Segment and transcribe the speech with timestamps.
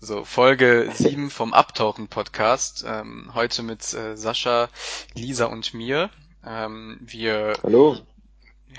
[0.00, 2.84] So, Folge 7 vom Abtauchen-Podcast.
[2.86, 4.68] Ähm, heute mit äh, Sascha,
[5.14, 6.10] Lisa und mir.
[6.46, 7.54] Ähm, wir.
[7.64, 7.98] Hallo.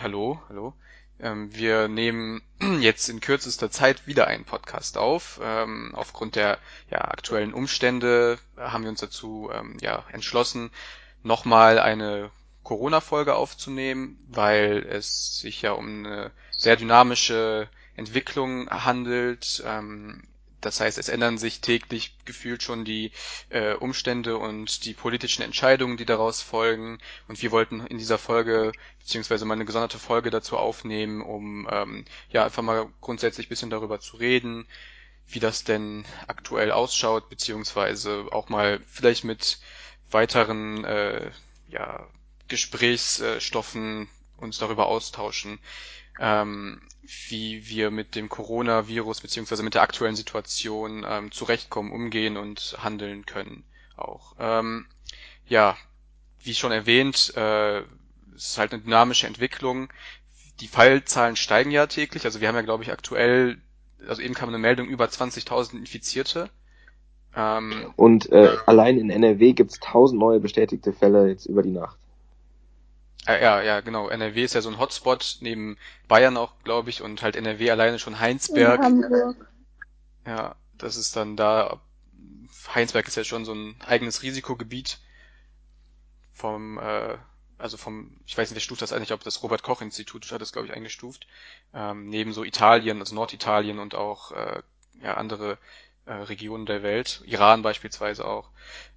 [0.01, 0.73] Hallo, hallo.
[1.19, 2.41] Ähm, wir nehmen
[2.79, 5.41] jetzt in kürzester Zeit wieder einen Podcast auf.
[5.43, 6.57] Ähm, aufgrund der
[6.89, 10.71] ja, aktuellen Umstände haben wir uns dazu ähm, ja, entschlossen,
[11.21, 12.31] nochmal eine
[12.63, 17.67] Corona-Folge aufzunehmen, weil es sich ja um eine sehr dynamische
[17.97, 19.61] Entwicklung handelt.
[19.65, 20.23] Ähm,
[20.61, 23.11] das heißt, es ändern sich täglich gefühlt schon die
[23.49, 26.99] äh, Umstände und die politischen Entscheidungen, die daraus folgen.
[27.27, 32.05] Und wir wollten in dieser Folge beziehungsweise mal eine gesonderte Folge dazu aufnehmen, um ähm,
[32.29, 34.67] ja einfach mal grundsätzlich bisschen darüber zu reden,
[35.27, 39.59] wie das denn aktuell ausschaut, beziehungsweise auch mal vielleicht mit
[40.11, 41.31] weiteren äh,
[41.69, 42.07] ja,
[42.47, 45.59] Gesprächsstoffen uns darüber austauschen,
[46.19, 46.81] ähm,
[47.29, 53.25] wie wir mit dem Coronavirus beziehungsweise mit der aktuellen Situation ähm, zurechtkommen, umgehen und handeln
[53.25, 53.63] können
[53.95, 54.35] auch.
[54.39, 54.85] Ähm,
[55.47, 55.75] ja,
[56.43, 57.79] wie schon erwähnt, äh,
[58.35, 59.89] es ist halt eine dynamische Entwicklung.
[60.59, 62.25] Die Fallzahlen steigen ja täglich.
[62.25, 63.57] Also wir haben ja, glaube ich, aktuell,
[64.07, 66.49] also eben kam eine Meldung über 20.000 Infizierte.
[67.35, 71.97] Ähm, und äh, allein in NRW gibt's 1000 neue bestätigte Fälle jetzt über die Nacht.
[73.27, 74.09] Äh, ja, ja, genau.
[74.09, 77.99] NRW ist ja so ein Hotspot neben Bayern auch, glaube ich, und halt NRW alleine
[77.99, 78.79] schon Heinsberg.
[78.79, 79.35] In Hamburg.
[80.25, 81.79] Ja, das ist dann da.
[82.73, 84.99] Heinsberg ist ja schon so ein eigenes Risikogebiet
[86.33, 87.17] vom, äh,
[87.57, 90.41] also vom, ich weiß nicht, wer stuft das eigentlich, ob das Robert Koch Institut hat
[90.41, 91.27] das, glaube ich, eingestuft.
[91.73, 94.61] Ähm, neben so Italien, also Norditalien und auch äh,
[95.01, 95.57] ja, andere
[96.09, 98.49] äh, Regionen der Welt, Iran beispielsweise auch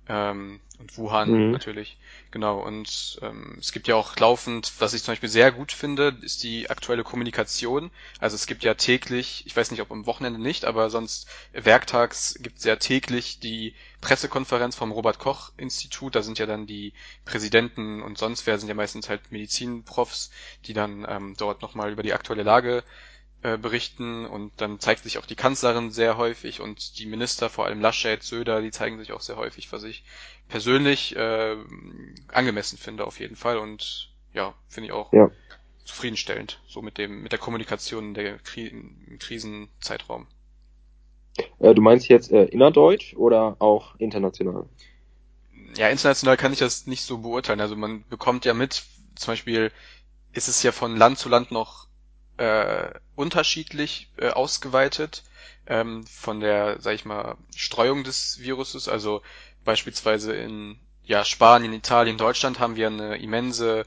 [0.08, 1.50] ähm, und Wuhan mhm.
[1.52, 1.96] natürlich.
[2.32, 6.16] Genau, und ähm, es gibt ja auch laufend, was ich zum Beispiel sehr gut finde,
[6.22, 7.90] ist die aktuelle Kommunikation.
[8.18, 12.38] Also es gibt ja täglich, ich weiß nicht, ob am Wochenende nicht, aber sonst werktags
[12.40, 16.16] gibt es ja täglich die Pressekonferenz vom Robert Koch Institut.
[16.16, 20.30] Da sind ja dann die Präsidenten und sonst wer sind ja meistens halt Medizinprofs,
[20.64, 22.83] die dann ähm, dort nochmal über die aktuelle Lage
[23.42, 27.67] äh, berichten und dann zeigt sich auch die Kanzlerin sehr häufig und die Minister, vor
[27.67, 30.05] allem Laschet, Söder, die zeigen sich auch sehr häufig, was ich
[30.48, 31.57] persönlich äh,
[32.29, 35.30] angemessen finde auf jeden Fall und ja, finde ich auch ja.
[35.85, 40.27] zufriedenstellend, so mit dem mit der Kommunikation in der Kri im Krisenzeitraum.
[41.59, 44.67] Äh, du meinst jetzt äh, innerdeutsch oder auch international?
[45.77, 47.61] Ja, international kann ich das nicht so beurteilen.
[47.61, 49.73] Also man bekommt ja mit, zum Beispiel
[50.33, 51.86] ist es ja von Land zu Land noch
[52.42, 55.23] äh, unterschiedlich äh, ausgeweitet
[55.67, 58.89] ähm, von der, sag ich mal, Streuung des Viruses.
[58.89, 59.23] Also
[59.64, 63.86] beispielsweise in ja, Spanien, Italien, Deutschland haben wir eine immense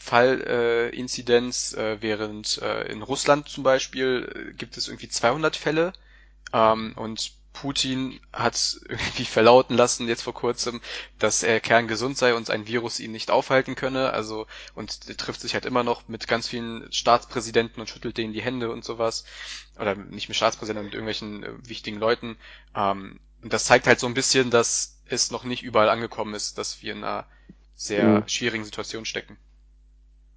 [0.00, 5.92] Fallinzidenz, äh, äh, während äh, in Russland zum Beispiel äh, gibt es irgendwie 200 Fälle
[6.52, 10.80] ähm, und Putin hat irgendwie verlauten lassen jetzt vor kurzem,
[11.18, 14.12] dass er kerngesund sei und ein Virus ihn nicht aufhalten könne.
[14.12, 18.34] Also und er trifft sich halt immer noch mit ganz vielen Staatspräsidenten und schüttelt denen
[18.34, 19.24] die Hände und sowas.
[19.80, 22.36] Oder nicht mit Staatspräsidenten, mit irgendwelchen äh, wichtigen Leuten.
[22.74, 26.58] Ähm, und das zeigt halt so ein bisschen, dass es noch nicht überall angekommen ist,
[26.58, 27.26] dass wir in einer
[27.74, 28.28] sehr mhm.
[28.28, 29.38] schwierigen Situation stecken.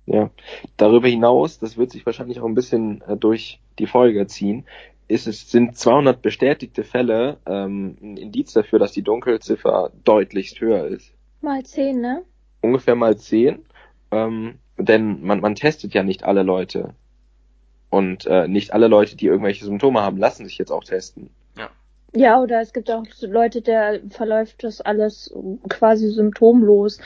[0.05, 0.31] Ja,
[0.77, 4.65] darüber hinaus, das wird sich wahrscheinlich auch ein bisschen äh, durch die Folge ziehen,
[5.09, 10.85] ist es, sind 200 bestätigte Fälle ähm, ein Indiz dafür, dass die Dunkelziffer deutlichst höher
[10.85, 11.11] ist.
[11.41, 12.23] Mal 10, ne?
[12.61, 13.65] Ungefähr mal 10.
[14.11, 16.93] Ähm, denn man, man testet ja nicht alle Leute.
[17.89, 21.31] Und äh, nicht alle Leute, die irgendwelche Symptome haben, lassen sich jetzt auch testen.
[21.57, 21.69] Ja.
[22.13, 25.33] Ja, oder es gibt auch Leute, der verläuft das alles
[25.69, 26.99] quasi symptomlos.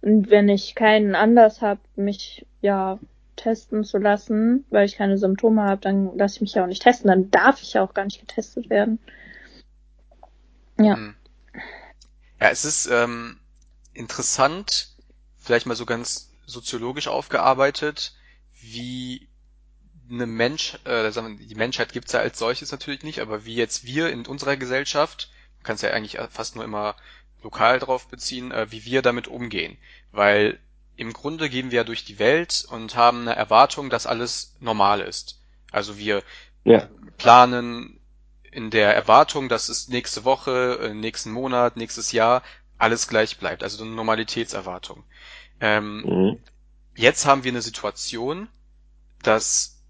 [0.00, 2.98] Und wenn ich keinen Anlass habe, mich ja
[3.40, 6.82] testen zu lassen, weil ich keine Symptome habe, dann lasse ich mich ja auch nicht
[6.82, 7.08] testen.
[7.08, 8.98] Dann darf ich ja auch gar nicht getestet werden.
[10.78, 10.94] Ja.
[10.94, 11.14] Hm.
[12.40, 13.38] Ja, es ist ähm,
[13.92, 14.96] interessant,
[15.38, 18.14] vielleicht mal so ganz soziologisch aufgearbeitet,
[18.60, 19.28] wie
[20.10, 24.10] eine Mensch, äh, die Menschheit gibt's ja als solches natürlich nicht, aber wie jetzt wir
[24.10, 26.96] in unserer Gesellschaft, man kann es ja eigentlich fast nur immer
[27.42, 29.78] lokal drauf beziehen, äh, wie wir damit umgehen.
[30.12, 30.58] Weil
[31.00, 35.40] im Grunde gehen wir durch die Welt und haben eine Erwartung, dass alles normal ist.
[35.72, 36.22] Also wir
[36.64, 36.90] ja.
[37.16, 37.98] planen
[38.52, 42.42] in der Erwartung, dass es nächste Woche, äh, nächsten Monat, nächstes Jahr
[42.76, 43.62] alles gleich bleibt.
[43.62, 45.04] Also eine Normalitätserwartung.
[45.60, 46.38] Ähm, mhm.
[46.96, 48.48] Jetzt haben wir eine Situation,
[49.22, 49.80] dass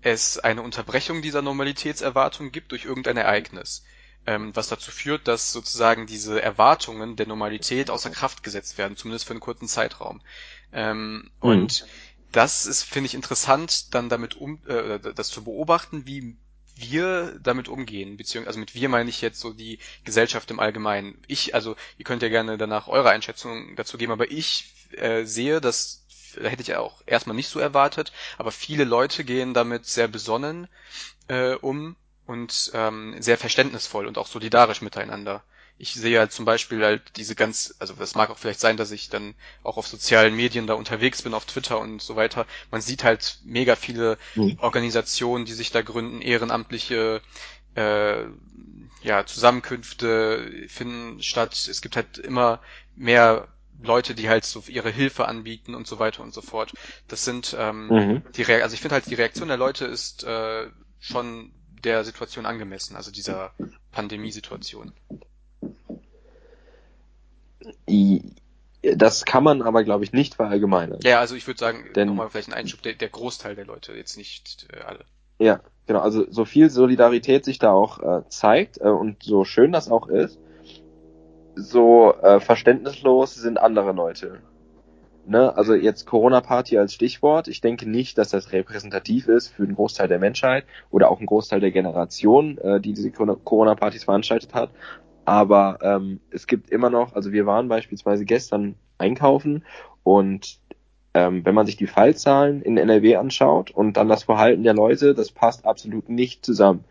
[0.00, 3.84] es eine Unterbrechung dieser Normalitätserwartung gibt durch irgendein Ereignis,
[4.26, 9.26] ähm, was dazu führt, dass sozusagen diese Erwartungen der Normalität außer Kraft gesetzt werden, zumindest
[9.26, 10.22] für einen kurzen Zeitraum.
[10.74, 11.30] Ähm, mhm.
[11.40, 11.86] Und
[12.32, 16.36] das ist, finde ich, interessant, dann damit um, äh, das zu beobachten, wie
[16.76, 21.22] wir damit umgehen, beziehungsweise also mit wir meine ich jetzt so die Gesellschaft im Allgemeinen.
[21.28, 25.60] Ich, also ihr könnt ja gerne danach eure Einschätzung dazu geben, aber ich äh, sehe,
[25.60, 26.04] dass
[26.42, 30.66] hätte ich auch erstmal nicht so erwartet, aber viele Leute gehen damit sehr besonnen
[31.28, 31.94] äh, um
[32.26, 35.44] und ähm, sehr verständnisvoll und auch solidarisch miteinander
[35.76, 38.90] ich sehe halt zum Beispiel halt diese ganz, also das mag auch vielleicht sein, dass
[38.90, 42.46] ich dann auch auf sozialen Medien da unterwegs bin, auf Twitter und so weiter.
[42.70, 44.56] Man sieht halt mega viele mhm.
[44.60, 47.20] Organisationen, die sich da gründen, ehrenamtliche
[47.74, 48.24] äh,
[49.02, 51.52] ja, Zusammenkünfte finden statt.
[51.68, 52.60] Es gibt halt immer
[52.94, 53.48] mehr
[53.82, 56.72] Leute, die halt so ihre Hilfe anbieten und so weiter und so fort.
[57.08, 58.22] Das sind ähm, mhm.
[58.36, 60.68] die Re also ich finde halt die Reaktion der Leute ist äh,
[61.00, 63.52] schon der Situation angemessen, also dieser
[63.92, 64.92] Pandemiesituation.
[68.96, 71.00] Das kann man aber, glaube ich, nicht verallgemeinern.
[71.02, 73.92] Ja, also ich würde sagen, Denn, nochmal vielleicht ein Einschub, der, der Großteil der Leute,
[73.92, 75.04] jetzt nicht äh, alle.
[75.38, 76.00] Ja, genau.
[76.00, 80.08] Also so viel Solidarität sich da auch äh, zeigt äh, und so schön das auch
[80.08, 80.38] ist,
[81.56, 84.40] so äh, verständnislos sind andere Leute.
[85.26, 85.56] Ne?
[85.56, 87.48] Also jetzt Corona-Party als Stichwort.
[87.48, 91.26] Ich denke nicht, dass das repräsentativ ist für einen Großteil der Menschheit oder auch einen
[91.26, 94.70] Großteil der Generation, äh, die diese Corona-Partys veranstaltet hat.
[95.24, 99.64] Aber ähm, es gibt immer noch, also wir waren beispielsweise gestern einkaufen
[100.02, 100.58] und
[101.14, 105.14] ähm, wenn man sich die Fallzahlen in NRW anschaut und dann das Verhalten der Leute,
[105.14, 106.84] das passt absolut nicht zusammen.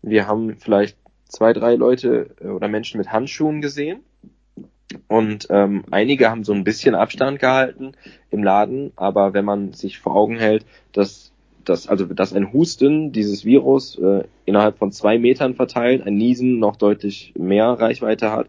[0.00, 0.96] Wir haben vielleicht
[1.28, 4.00] zwei, drei Leute äh, oder Menschen mit Handschuhen gesehen
[5.08, 7.92] und ähm, einige haben so ein bisschen Abstand gehalten
[8.30, 11.32] im Laden, aber wenn man sich vor Augen hält, dass
[11.64, 16.58] dass also dass ein Husten dieses Virus äh, innerhalb von zwei Metern verteilt, ein Niesen
[16.58, 18.48] noch deutlich mehr Reichweite hat.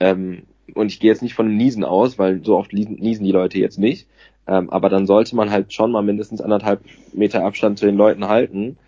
[0.00, 0.42] Ähm,
[0.74, 3.58] und ich gehe jetzt nicht von einem Niesen aus, weil so oft niesen die Leute
[3.58, 4.08] jetzt nicht.
[4.48, 6.80] Ähm, aber dann sollte man halt schon mal mindestens anderthalb
[7.12, 8.78] Meter Abstand zu den Leuten halten.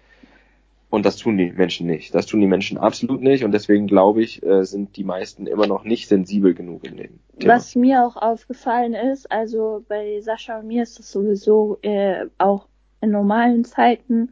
[0.90, 2.14] Und das tun die Menschen nicht.
[2.14, 3.44] Das tun die Menschen absolut nicht.
[3.44, 7.18] Und deswegen glaube ich, äh, sind die meisten immer noch nicht sensibel genug in dem
[7.38, 7.54] Thema.
[7.54, 12.68] Was mir auch aufgefallen ist, also bei Sascha und mir ist das sowieso äh, auch
[13.00, 14.30] in normalen Zeiten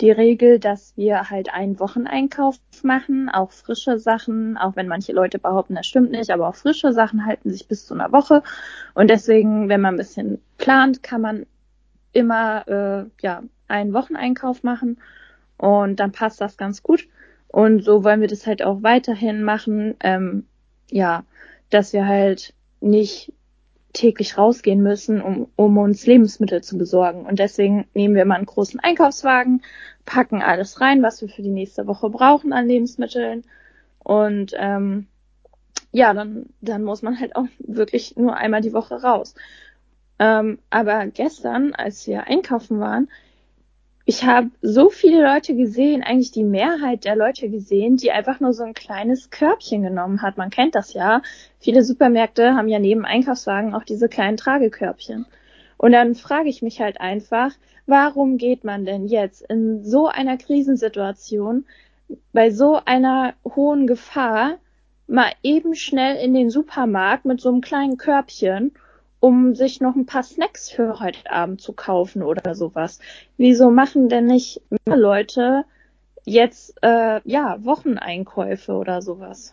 [0.00, 5.38] die Regel, dass wir halt einen Wocheneinkauf machen, auch frische Sachen, auch wenn manche Leute
[5.38, 8.42] behaupten, das stimmt nicht, aber auch frische Sachen halten sich bis zu einer Woche.
[8.94, 11.46] Und deswegen, wenn man ein bisschen plant, kann man
[12.12, 14.98] immer äh, ja einen Wocheneinkauf machen
[15.56, 17.08] und dann passt das ganz gut.
[17.48, 20.44] Und so wollen wir das halt auch weiterhin machen, ähm,
[20.90, 21.24] ja,
[21.70, 23.32] dass wir halt nicht
[23.92, 27.24] täglich rausgehen müssen, um, um uns Lebensmittel zu besorgen.
[27.26, 29.62] Und deswegen nehmen wir immer einen großen Einkaufswagen,
[30.04, 33.44] packen alles rein, was wir für die nächste Woche brauchen an Lebensmitteln.
[33.98, 35.06] Und ähm,
[35.92, 39.34] ja, dann, dann muss man halt auch wirklich nur einmal die Woche raus.
[40.18, 43.08] Ähm, aber gestern, als wir einkaufen waren,
[44.08, 48.52] ich habe so viele Leute gesehen, eigentlich die Mehrheit der Leute gesehen, die einfach nur
[48.52, 50.36] so ein kleines Körbchen genommen hat.
[50.36, 51.22] Man kennt das ja.
[51.58, 55.26] Viele Supermärkte haben ja neben Einkaufswagen auch diese kleinen Tragekörbchen.
[55.76, 57.50] Und dann frage ich mich halt einfach,
[57.86, 61.66] warum geht man denn jetzt in so einer Krisensituation,
[62.32, 64.58] bei so einer hohen Gefahr,
[65.08, 68.72] mal eben schnell in den Supermarkt mit so einem kleinen Körbchen
[69.26, 73.00] um sich noch ein paar Snacks für heute Abend zu kaufen oder sowas.
[73.36, 75.64] Wieso machen denn nicht mehr Leute
[76.24, 79.52] jetzt äh, ja Wocheneinkäufe oder sowas?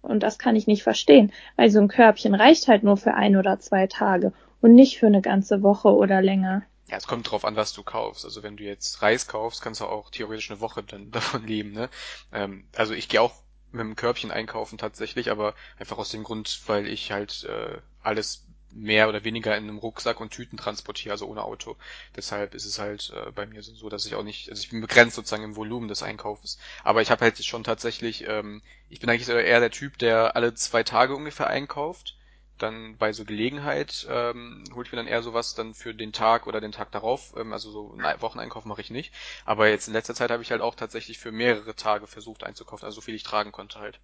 [0.00, 3.36] Und das kann ich nicht verstehen, weil so ein Körbchen reicht halt nur für ein
[3.36, 6.62] oder zwei Tage und nicht für eine ganze Woche oder länger.
[6.88, 8.24] Ja, es kommt drauf an, was du kaufst.
[8.24, 11.72] Also wenn du jetzt Reis kaufst, kannst du auch theoretisch eine Woche dann davon leben.
[11.72, 11.90] Ne?
[12.32, 13.34] Ähm, also ich gehe auch
[13.70, 18.46] mit einem Körbchen einkaufen tatsächlich, aber einfach aus dem Grund, weil ich halt äh, alles
[18.72, 21.76] mehr oder weniger in einem Rucksack und Tüten transportiere, also ohne Auto.
[22.16, 24.80] Deshalb ist es halt äh, bei mir so, dass ich auch nicht, also ich bin
[24.80, 26.58] begrenzt sozusagen im Volumen des Einkaufs.
[26.84, 30.54] Aber ich habe halt schon tatsächlich, ähm, ich bin eigentlich eher der Typ, der alle
[30.54, 32.16] zwei Tage ungefähr einkauft.
[32.58, 36.46] Dann bei so Gelegenheit ähm, hole ich mir dann eher sowas dann für den Tag
[36.46, 37.34] oder den Tag darauf.
[37.36, 39.12] Ähm, also so einen Wocheneinkauf mache ich nicht.
[39.44, 42.84] Aber jetzt in letzter Zeit habe ich halt auch tatsächlich für mehrere Tage versucht einzukaufen,
[42.84, 43.98] also so viel ich tragen konnte halt.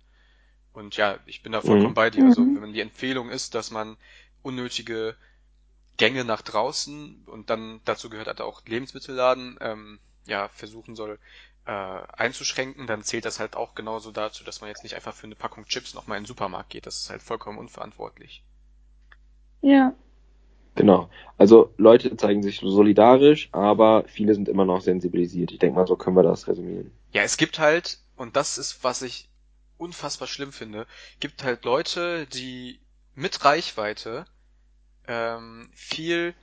[0.76, 1.94] Und ja, ich bin da vollkommen mhm.
[1.94, 2.25] bei dir.
[2.25, 2.61] Also mhm.
[2.61, 3.96] wenn die Empfehlung ist, dass man
[4.47, 5.17] unnötige
[5.97, 11.19] Gänge nach draußen und dann dazu gehört halt auch Lebensmittelladen, ähm, ja, versuchen soll
[11.67, 15.26] äh, einzuschränken, dann zählt das halt auch genauso dazu, dass man jetzt nicht einfach für
[15.26, 16.87] eine Packung Chips nochmal in den Supermarkt geht.
[16.87, 18.45] Das ist halt vollkommen unverantwortlich.
[19.62, 19.95] Ja.
[20.76, 21.09] Genau.
[21.38, 25.50] Also Leute zeigen sich solidarisch, aber viele sind immer noch sensibilisiert.
[25.50, 26.93] Ich denke mal, so können wir das resümieren.
[27.12, 29.31] Ja, es gibt halt, und das ist, was ich
[29.79, 30.87] unfassbar schlimm finde,
[31.19, 32.79] gibt halt Leute, die
[33.15, 34.26] mit Reichweite
[35.09, 36.35] ähm, viel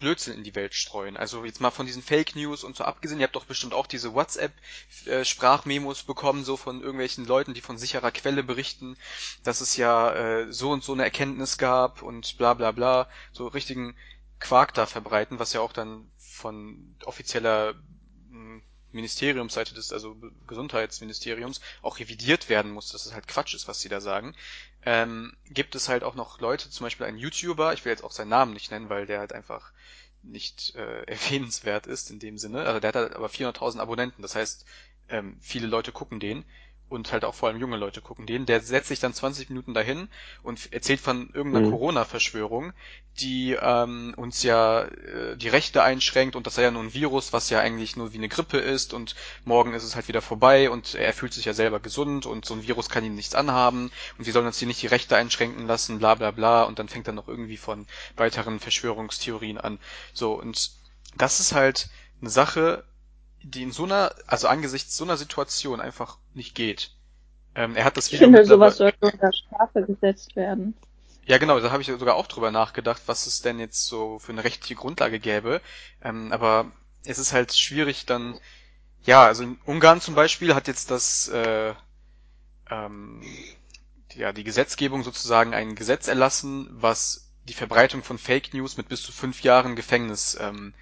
[0.00, 1.16] Blödsinn in die Welt streuen.
[1.16, 3.86] Also jetzt mal von diesen Fake News und so abgesehen, ihr habt doch bestimmt auch
[3.86, 8.96] diese WhatsApp-Sprachmemos äh, bekommen, so von irgendwelchen Leuten, die von sicherer Quelle berichten,
[9.44, 13.46] dass es ja äh, so und so eine Erkenntnis gab und bla bla bla, so
[13.46, 13.94] richtigen
[14.40, 17.74] Quark da verbreiten, was ja auch dann von offizieller
[18.30, 20.16] hm, Ministeriumsseite des, also
[20.46, 24.34] Gesundheitsministeriums, auch revidiert werden muss, dass es halt Quatsch ist, was sie da sagen.
[24.84, 28.12] Ähm, gibt es halt auch noch Leute, zum Beispiel ein YouTuber, ich will jetzt auch
[28.12, 29.72] seinen Namen nicht nennen, weil der halt einfach
[30.22, 32.64] nicht äh, erwähnenswert ist in dem Sinne.
[32.64, 34.64] Also der hat halt aber 400.000 Abonnenten, das heißt,
[35.08, 36.44] ähm, viele Leute gucken den
[36.90, 38.46] und halt auch vor allem junge Leute gucken den.
[38.46, 40.08] Der setzt sich dann 20 Minuten dahin
[40.42, 41.70] und erzählt von irgendeiner mhm.
[41.70, 42.72] Corona-Verschwörung,
[43.20, 47.32] die ähm, uns ja äh, die Rechte einschränkt und das sei ja nur ein Virus,
[47.32, 50.70] was ja eigentlich nur wie eine Grippe ist und morgen ist es halt wieder vorbei
[50.70, 53.90] und er fühlt sich ja selber gesund und so ein Virus kann ihm nichts anhaben
[54.18, 56.88] und wir sollen uns hier nicht die Rechte einschränken lassen, bla bla bla und dann
[56.88, 59.78] fängt er noch irgendwie von weiteren Verschwörungstheorien an.
[60.12, 60.72] So, und
[61.16, 61.88] das ist halt
[62.20, 62.84] eine Sache,
[63.42, 66.92] die in so einer, also angesichts so einer Situation einfach nicht geht.
[67.54, 68.28] Ähm, er hat das Video.
[68.28, 70.74] Ich finde, sowas sollte unter Strafe gesetzt werden.
[71.24, 74.32] Ja, genau, da habe ich sogar auch drüber nachgedacht, was es denn jetzt so für
[74.32, 75.60] eine rechtliche Grundlage gäbe.
[76.02, 76.72] Ähm, aber
[77.04, 78.38] es ist halt schwierig dann,
[79.02, 81.74] ja, also in Ungarn zum Beispiel hat jetzt das, äh,
[82.70, 83.22] ähm,
[84.14, 89.02] ja, die Gesetzgebung sozusagen ein Gesetz erlassen, was die Verbreitung von Fake News mit bis
[89.02, 90.74] zu fünf Jahren Gefängnis ähm,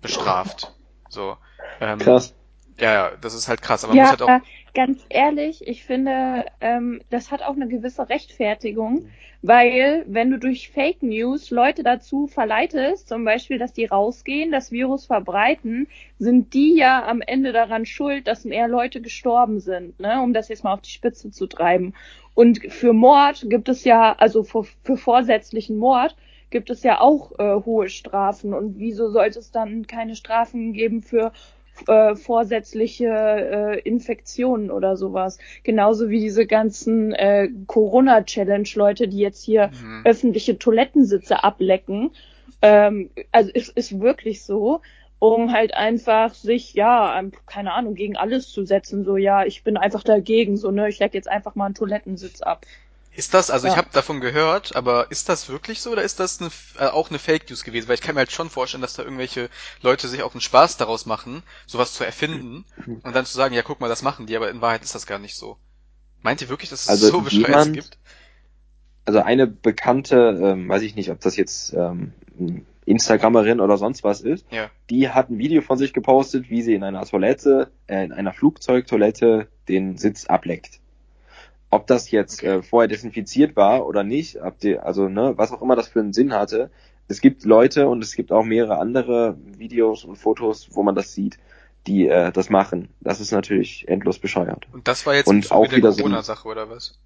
[0.00, 0.74] bestraft.
[1.10, 1.36] So.
[1.80, 2.34] Ähm, krass.
[2.78, 3.84] Ja, ja, das ist halt krass.
[3.84, 7.68] Aber ja, man muss halt auch ganz ehrlich, ich finde, ähm, das hat auch eine
[7.68, 9.10] gewisse Rechtfertigung,
[9.42, 14.70] weil wenn du durch Fake News Leute dazu verleitest, zum Beispiel, dass die rausgehen, das
[14.70, 15.88] Virus verbreiten,
[16.18, 20.22] sind die ja am Ende daran schuld, dass mehr Leute gestorben sind, ne?
[20.22, 21.94] um das jetzt mal auf die Spitze zu treiben.
[22.34, 26.16] Und für Mord gibt es ja, also für, für vorsätzlichen Mord,
[26.50, 28.52] gibt es ja auch äh, hohe Strafen.
[28.54, 31.32] Und wieso sollte es dann keine Strafen geben für
[31.86, 35.38] äh, vorsätzliche äh, Infektionen oder sowas.
[35.62, 40.02] Genauso wie diese ganzen äh, Corona-Challenge-Leute, die jetzt hier mhm.
[40.04, 42.10] öffentliche Toilettensitze ablecken.
[42.62, 44.80] Ähm, also es ist wirklich so,
[45.18, 49.04] um halt einfach sich, ja, keine Ahnung, gegen alles zu setzen.
[49.04, 52.42] So, ja, ich bin einfach dagegen, so, ne, ich leck jetzt einfach mal einen Toilettensitz
[52.42, 52.66] ab.
[53.20, 53.74] Ist das, also ja.
[53.74, 56.48] ich habe davon gehört, aber ist das wirklich so oder ist das eine,
[56.78, 57.86] äh, auch eine Fake News gewesen?
[57.86, 59.50] Weil ich kann mir halt schon vorstellen, dass da irgendwelche
[59.82, 63.60] Leute sich auch einen Spaß daraus machen, sowas zu erfinden und dann zu sagen, ja
[63.60, 65.58] guck mal, das machen die, aber in Wahrheit ist das gar nicht so.
[66.22, 67.98] Meint ihr wirklich, dass es also so Bescheuerte gibt?
[69.04, 72.14] Also eine bekannte, ähm, weiß ich nicht, ob das jetzt ähm,
[72.86, 74.70] Instagramerin oder sonst was ist, ja.
[74.88, 78.32] die hat ein Video von sich gepostet, wie sie in einer Toilette, äh, in einer
[78.32, 80.79] Flugzeugtoilette den Sitz ableckt.
[81.70, 85.76] Ob das jetzt äh, vorher desinfiziert war oder nicht, die, also ne, was auch immer
[85.76, 86.70] das für einen Sinn hatte.
[87.06, 91.12] Es gibt Leute und es gibt auch mehrere andere Videos und Fotos, wo man das
[91.12, 91.38] sieht,
[91.86, 92.88] die äh, das machen.
[93.00, 94.66] Das ist natürlich endlos bescheuert.
[94.72, 96.98] Und das war jetzt und auch wieder Corona-Sache oder was?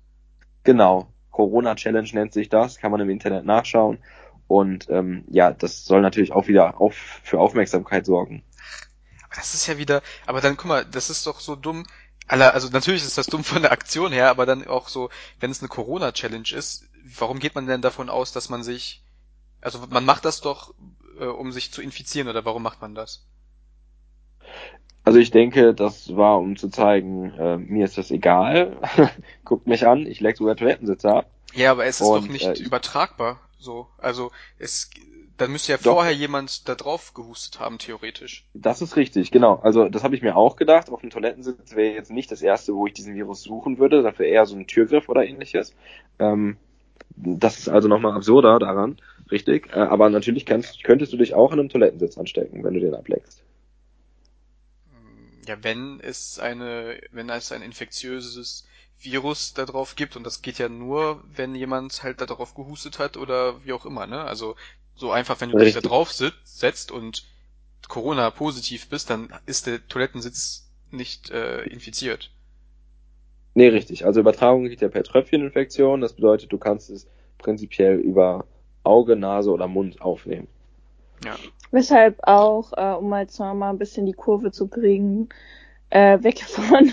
[0.65, 1.09] Genau.
[1.31, 3.99] Corona-Challenge nennt sich das, kann man im Internet nachschauen.
[4.47, 8.43] Und ähm, ja, das soll natürlich auch wieder auf, für Aufmerksamkeit sorgen.
[9.25, 11.85] Aber das ist ja wieder, aber dann guck mal, das ist doch so dumm
[12.27, 15.51] aller, also natürlich ist das dumm von der Aktion her, aber dann auch so, wenn
[15.51, 16.89] es eine Corona-Challenge ist,
[17.19, 19.03] warum geht man denn davon aus, dass man sich,
[19.61, 20.75] also man macht das doch,
[21.19, 23.27] äh, um sich zu infizieren, oder warum macht man das?
[25.05, 28.79] Also ich denke, das war, um zu zeigen, äh, mir ist das egal,
[29.45, 31.31] guckt mich an, ich leg sogar Toilettensitze ab.
[31.53, 33.87] Ja, aber es ist Und, doch nicht äh, übertragbar, so.
[33.99, 34.91] Also es
[35.37, 35.95] dann müsste ja Doch.
[35.95, 38.47] vorher jemand da drauf gehustet haben, theoretisch.
[38.55, 39.57] Das ist richtig, genau.
[39.57, 40.91] Also das habe ich mir auch gedacht.
[40.91, 44.03] Auf dem Toilettensitz wäre jetzt nicht das erste, wo ich diesen Virus suchen würde.
[44.03, 45.75] Dafür eher so ein Türgriff oder ähnliches.
[46.21, 46.57] Ähm,
[47.17, 48.97] das ist also nochmal absurder daran,
[49.31, 49.69] richtig.
[49.73, 52.95] Äh, aber natürlich kannst, könntest du dich auch in einem Toilettensitz anstecken, wenn du den
[52.95, 53.43] ableckst.
[55.47, 58.67] Ja, wenn es eine, wenn es ein infektiöses
[58.99, 62.99] Virus da drauf gibt und das geht ja nur, wenn jemand halt da drauf gehustet
[62.99, 64.23] hat oder wie auch immer, ne?
[64.23, 64.57] Also
[64.97, 65.75] so einfach, wenn du Richtig.
[65.75, 67.25] dich da drauf setzt und
[67.89, 72.31] Corona positiv bist, dann ist der Toilettensitz nicht äh, infiziert.
[73.55, 74.05] Nee, richtig.
[74.05, 76.01] Also Übertragung geht ja per Tröpfcheninfektion.
[76.01, 77.07] Das bedeutet, du kannst es
[77.39, 78.47] prinzipiell über
[78.83, 80.49] Auge, Nase oder Mund aufnehmen.
[81.25, 81.37] Ja.
[81.71, 85.29] Weshalb auch, äh, um jetzt mal ein bisschen die Kurve zu kriegen,
[85.91, 86.93] äh, weg von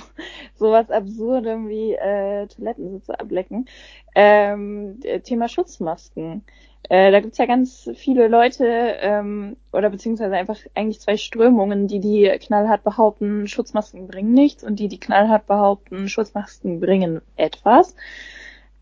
[0.55, 3.67] sowas Absurdem wie äh, Toilettensitze ablecken.
[4.13, 6.43] Ähm, Thema Schutzmasken.
[6.89, 11.99] Äh, da gibt's ja ganz viele Leute ähm, oder beziehungsweise einfach eigentlich zwei Strömungen, die
[11.99, 17.95] die knallhart behaupten, Schutzmasken bringen nichts und die die knallhart behaupten, Schutzmasken bringen etwas.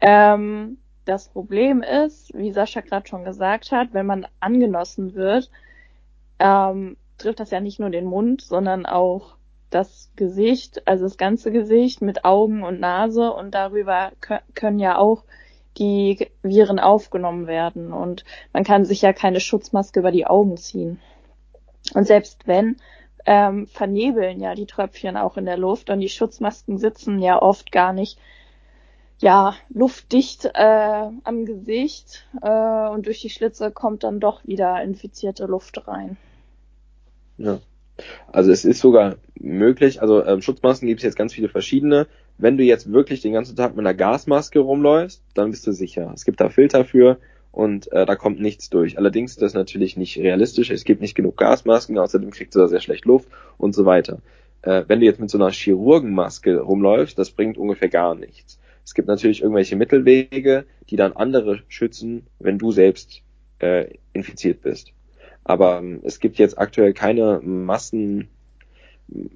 [0.01, 5.49] Ähm, das Problem ist, wie Sascha gerade schon gesagt hat, wenn man angenossen wird,
[6.39, 9.35] ähm, trifft das ja nicht nur den Mund, sondern auch
[9.69, 14.11] das Gesicht, also das ganze Gesicht mit Augen und Nase und darüber
[14.55, 15.23] können ja auch
[15.79, 21.00] die Viren aufgenommen werden und man kann sich ja keine Schutzmaske über die Augen ziehen.
[21.93, 22.77] Und selbst wenn,
[23.25, 27.71] ähm, vernebeln ja die Tröpfchen auch in der Luft und die Schutzmasken sitzen ja oft
[27.71, 28.19] gar nicht
[29.19, 35.45] ja luftdicht äh, am Gesicht äh, und durch die Schlitze kommt dann doch wieder infizierte
[35.45, 36.17] Luft rein.
[37.38, 37.59] Ja.
[38.31, 42.07] Also es ist sogar möglich, also ähm, Schutzmasken gibt es jetzt ganz viele verschiedene.
[42.37, 46.11] Wenn du jetzt wirklich den ganzen Tag mit einer Gasmaske rumläufst, dann bist du sicher.
[46.13, 47.17] Es gibt da Filter für
[47.51, 48.97] und äh, da kommt nichts durch.
[48.97, 50.69] Allerdings ist das natürlich nicht realistisch.
[50.69, 53.27] Es gibt nicht genug Gasmasken, außerdem kriegst du da sehr schlecht Luft
[53.57, 54.19] und so weiter.
[54.61, 58.59] Äh, wenn du jetzt mit so einer Chirurgenmaske rumläufst, das bringt ungefähr gar nichts.
[58.85, 63.21] Es gibt natürlich irgendwelche Mittelwege, die dann andere schützen, wenn du selbst
[63.59, 64.93] äh, infiziert bist.
[65.49, 68.29] Aber ähm, es gibt jetzt aktuell keine Massen,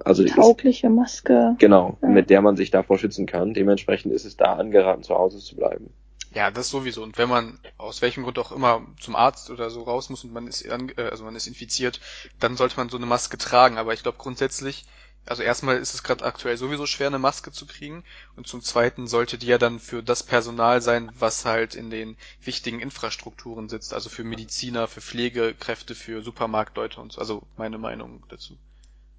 [0.05, 1.55] also taugliche ist, Maske.
[1.57, 2.07] Genau, ja.
[2.07, 3.55] mit der man sich davor schützen kann.
[3.55, 5.89] Dementsprechend ist es da angeraten, zu Hause zu bleiben.
[6.35, 7.01] Ja, das sowieso.
[7.01, 10.33] Und wenn man aus welchem Grund auch immer zum Arzt oder so raus muss und
[10.33, 10.77] man ist, äh,
[11.09, 11.99] also man ist infiziert,
[12.39, 13.79] dann sollte man so eine Maske tragen.
[13.79, 14.85] Aber ich glaube grundsätzlich
[15.25, 18.03] also erstmal ist es gerade aktuell sowieso schwer, eine Maske zu kriegen.
[18.35, 22.17] Und zum Zweiten sollte die ja dann für das Personal sein, was halt in den
[22.43, 23.93] wichtigen Infrastrukturen sitzt.
[23.93, 27.21] Also für Mediziner, für Pflegekräfte, für Supermarktleute und so.
[27.21, 28.57] Also meine Meinung dazu.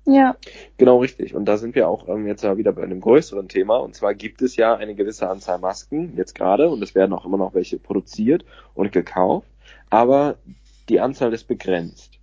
[0.07, 0.37] Ja.
[0.77, 1.35] Genau richtig.
[1.35, 3.77] Und da sind wir auch ähm, jetzt ja wieder bei einem größeren Thema.
[3.79, 7.25] Und zwar gibt es ja eine gewisse Anzahl Masken jetzt gerade und es werden auch
[7.25, 8.45] immer noch welche produziert
[8.75, 9.49] und gekauft.
[9.89, 10.37] Aber
[10.91, 12.14] die Anzahl ist begrenzt.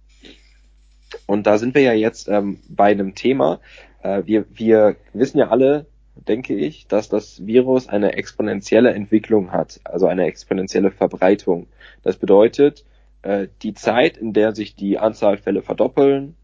[1.26, 3.60] Und da sind wir ja jetzt ähm, bei einem Thema.
[4.04, 9.80] Äh, wir, wir wissen ja alle, denke ich, dass das Virus eine exponentielle Entwicklung hat,
[9.84, 11.68] also eine exponentielle Verbreitung.
[12.04, 12.86] Das bedeutet,
[13.22, 16.36] äh, die Zeit, in der sich die Anzahl Fälle verdoppeln,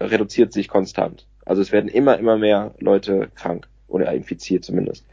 [0.00, 1.26] reduziert sich konstant.
[1.44, 5.06] Also es werden immer, immer mehr Leute krank oder infiziert zumindest.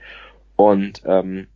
[0.56, 1.48] Und ähm,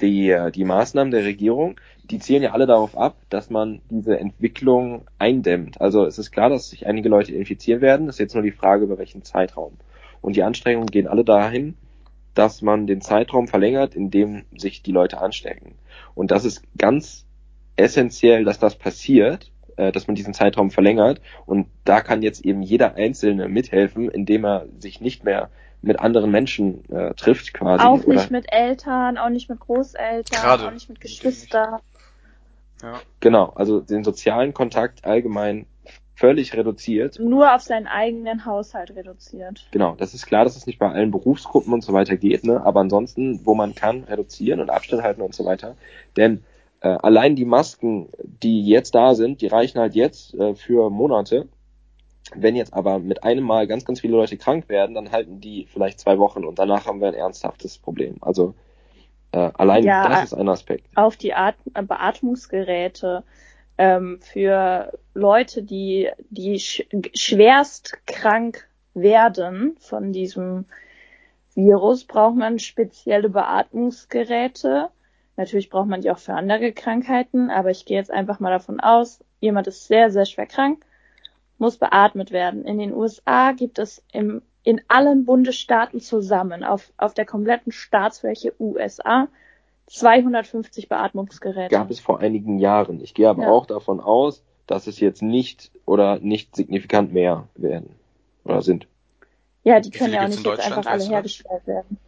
[0.00, 1.76] die, die Maßnahmen der Regierung,
[2.10, 5.80] die zielen ja alle darauf ab, dass man diese Entwicklung eindämmt.
[5.80, 8.08] Also es ist klar, dass sich einige Leute infizieren werden.
[8.08, 9.72] Es ist jetzt nur die Frage, über welchen Zeitraum.
[10.20, 11.76] Und die Anstrengungen gehen alle dahin,
[12.34, 15.76] dass man den Zeitraum verlängert, in dem sich die Leute anstecken.
[16.14, 17.26] Und das ist ganz
[17.76, 21.20] essentiell, dass das passiert, äh, dass man diesen Zeitraum verlängert.
[21.46, 26.30] Und da kann jetzt eben jeder Einzelne mithelfen, indem er sich nicht mehr mit anderen
[26.30, 27.84] Menschen äh, trifft quasi.
[27.84, 30.66] Auch nicht mit Eltern, auch nicht mit Großeltern, Gerade.
[30.66, 31.80] auch nicht mit Geschwistern.
[32.84, 33.00] Ja.
[33.20, 35.64] Genau, also den sozialen Kontakt allgemein
[36.14, 37.18] völlig reduziert.
[37.18, 39.66] Nur auf seinen eigenen Haushalt reduziert.
[39.70, 42.64] Genau, das ist klar, dass es nicht bei allen Berufsgruppen und so weiter geht, ne?
[42.64, 45.76] aber ansonsten, wo man kann, reduzieren und Abstand halten und so weiter.
[46.16, 46.44] Denn
[46.82, 51.48] äh, allein die Masken, die jetzt da sind, die reichen halt jetzt äh, für Monate
[52.34, 55.66] wenn jetzt aber mit einem Mal ganz, ganz viele Leute krank werden, dann halten die
[55.66, 58.16] vielleicht zwei Wochen und danach haben wir ein ernsthaftes Problem.
[58.20, 58.54] Also
[59.34, 60.86] äh, allein ja, das ist ein Aspekt.
[60.94, 63.24] Auf die At Beatmungsgeräte
[63.78, 70.66] ähm, für Leute, die, die sch schwerst krank werden von diesem
[71.54, 74.90] Virus, braucht man spezielle Beatmungsgeräte.
[75.36, 78.78] Natürlich braucht man die auch für andere Krankheiten, aber ich gehe jetzt einfach mal davon
[78.78, 80.84] aus, jemand ist sehr, sehr schwer krank
[81.58, 82.64] muss beatmet werden.
[82.64, 88.54] In den USA gibt es im, in allen Bundesstaaten zusammen auf, auf der kompletten Staatsfläche
[88.58, 89.28] USA
[89.86, 91.68] 250 Beatmungsgeräte.
[91.74, 93.02] Gab es vor einigen Jahren.
[93.02, 93.50] Ich gehe aber ja.
[93.50, 97.90] auch davon aus, dass es jetzt nicht oder nicht signifikant mehr werden
[98.44, 98.86] oder sind.
[99.62, 101.98] Ja, die können ja auch nicht jetzt einfach alle hergestellt werden.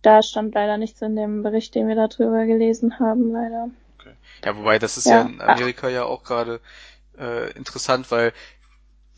[0.00, 3.70] Da stand leider nichts in dem Bericht, den wir darüber gelesen haben, leider.
[3.98, 4.12] Okay.
[4.44, 6.60] Ja, wobei das ist ja, ja in Amerika ja auch gerade
[7.18, 8.32] äh, interessant, weil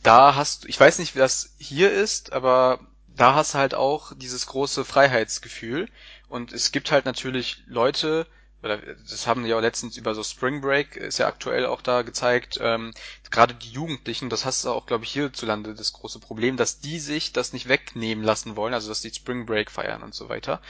[0.02, 2.80] da hast du, ich weiß nicht, wie das hier ist, aber
[3.16, 5.88] da hast du halt auch dieses große Freiheitsgefühl.
[6.28, 8.26] Und es gibt halt natürlich Leute,
[8.62, 11.82] oder das haben die ja auch letztens über so Spring Break, ist ja aktuell auch
[11.82, 12.92] da gezeigt, ähm,
[13.30, 16.98] gerade die Jugendlichen, das hast du auch, glaube ich, hierzulande das große Problem, dass die
[16.98, 20.60] sich das nicht wegnehmen lassen wollen, also dass die Spring Break feiern und so weiter,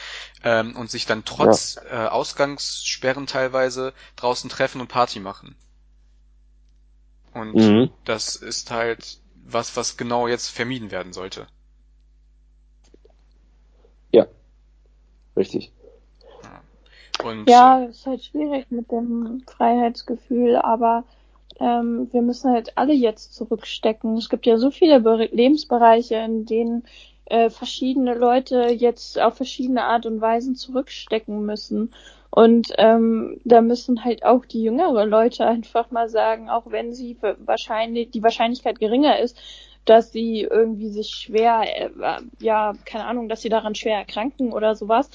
[0.44, 2.06] ähm, und sich dann trotz ja.
[2.06, 5.56] äh, Ausgangssperren teilweise draußen treffen und Party machen.
[7.36, 7.90] Und mhm.
[8.04, 11.46] das ist halt was, was genau jetzt vermieden werden sollte.
[14.10, 14.26] Ja,
[15.36, 15.72] richtig.
[17.22, 21.04] Und ja, es ist halt schwierig mit dem Freiheitsgefühl, aber
[21.60, 24.16] ähm, wir müssen halt alle jetzt zurückstecken.
[24.16, 26.84] Es gibt ja so viele Be Lebensbereiche, in denen
[27.26, 31.92] äh, verschiedene Leute jetzt auf verschiedene Art und Weisen zurückstecken müssen.
[32.36, 37.16] Und ähm, da müssen halt auch die jüngere Leute einfach mal sagen, auch wenn sie
[37.38, 39.40] wahrscheinlich die Wahrscheinlichkeit geringer ist,
[39.86, 41.88] dass sie irgendwie sich schwer, äh,
[42.38, 45.08] ja, keine Ahnung, dass sie daran schwer erkranken oder sowas,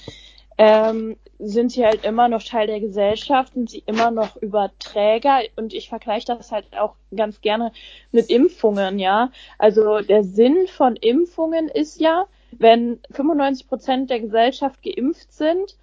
[0.57, 5.75] ähm, sind sie halt immer noch Teil der Gesellschaft, sind sie immer noch Überträger und
[5.75, 7.71] ich vergleiche das halt auch ganz gerne
[8.11, 9.29] mit Impfungen, ja.
[9.59, 15.77] Also der Sinn von Impfungen ist ja, wenn 95 Prozent der Gesellschaft geimpft sind,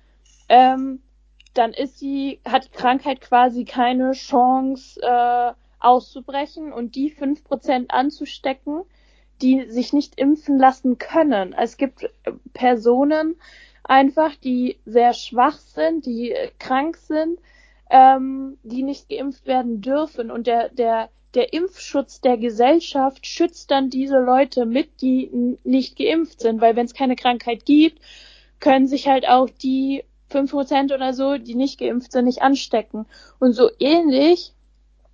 [0.48, 1.00] ähm,
[1.58, 7.90] dann ist die, hat die Krankheit quasi keine Chance äh, auszubrechen und die fünf Prozent
[7.90, 8.82] anzustecken,
[9.42, 11.54] die sich nicht impfen lassen können.
[11.56, 12.08] Es gibt
[12.52, 13.36] Personen,
[13.88, 17.40] einfach, die sehr schwach sind, die äh, krank sind,
[17.90, 20.30] ähm, die nicht geimpft werden dürfen.
[20.30, 26.40] Und der, der, der Impfschutz der Gesellschaft schützt dann diese Leute mit, die nicht geimpft
[26.40, 28.00] sind, weil wenn es keine Krankheit gibt,
[28.60, 33.06] können sich halt auch die fünf Prozent oder so, die nicht geimpft sind, nicht anstecken.
[33.38, 34.52] Und so ähnlich,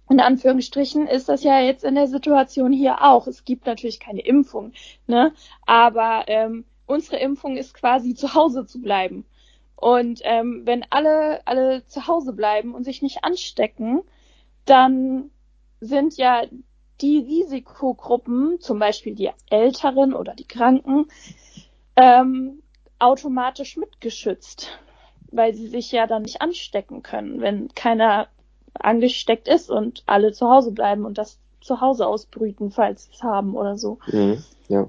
[0.09, 3.27] in Anführungsstrichen, ist das ja jetzt in der Situation hier auch.
[3.27, 4.73] Es gibt natürlich keine Impfung,
[5.07, 5.33] ne?
[5.67, 9.25] Aber ähm, unsere Impfung ist quasi zu Hause zu bleiben.
[9.77, 14.03] Und ähm, wenn alle, alle zu Hause bleiben und sich nicht anstecken,
[14.65, 15.31] dann
[15.81, 16.43] sind ja
[17.01, 21.07] die Risikogruppen, zum Beispiel die Älteren oder die Kranken,
[21.97, 22.63] ähm,
[22.99, 24.79] automatisch mitgeschützt,
[25.37, 28.29] weil sie sich ja dann nicht anstecken können, wenn keiner
[28.75, 33.23] angesteckt ist und alle zu Hause bleiben und das zu Hause ausbrüten, falls sie es
[33.23, 33.99] haben oder so.
[34.11, 34.89] Mhm, ja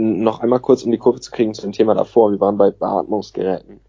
[0.00, 2.32] noch einmal kurz, um die Kurve zu kriegen zu dem Thema davor.
[2.32, 3.80] Wir waren bei Beatmungsgeräten.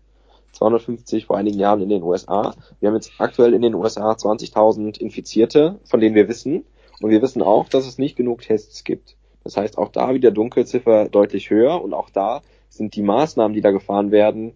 [0.51, 2.53] 250 vor einigen Jahren in den USA.
[2.79, 6.65] Wir haben jetzt aktuell in den USA 20.000 Infizierte, von denen wir wissen.
[6.99, 9.15] Und wir wissen auch, dass es nicht genug Tests gibt.
[9.43, 13.61] Das heißt, auch da wieder Dunkelziffer deutlich höher und auch da sind die Maßnahmen, die
[13.61, 14.53] da gefahren werden,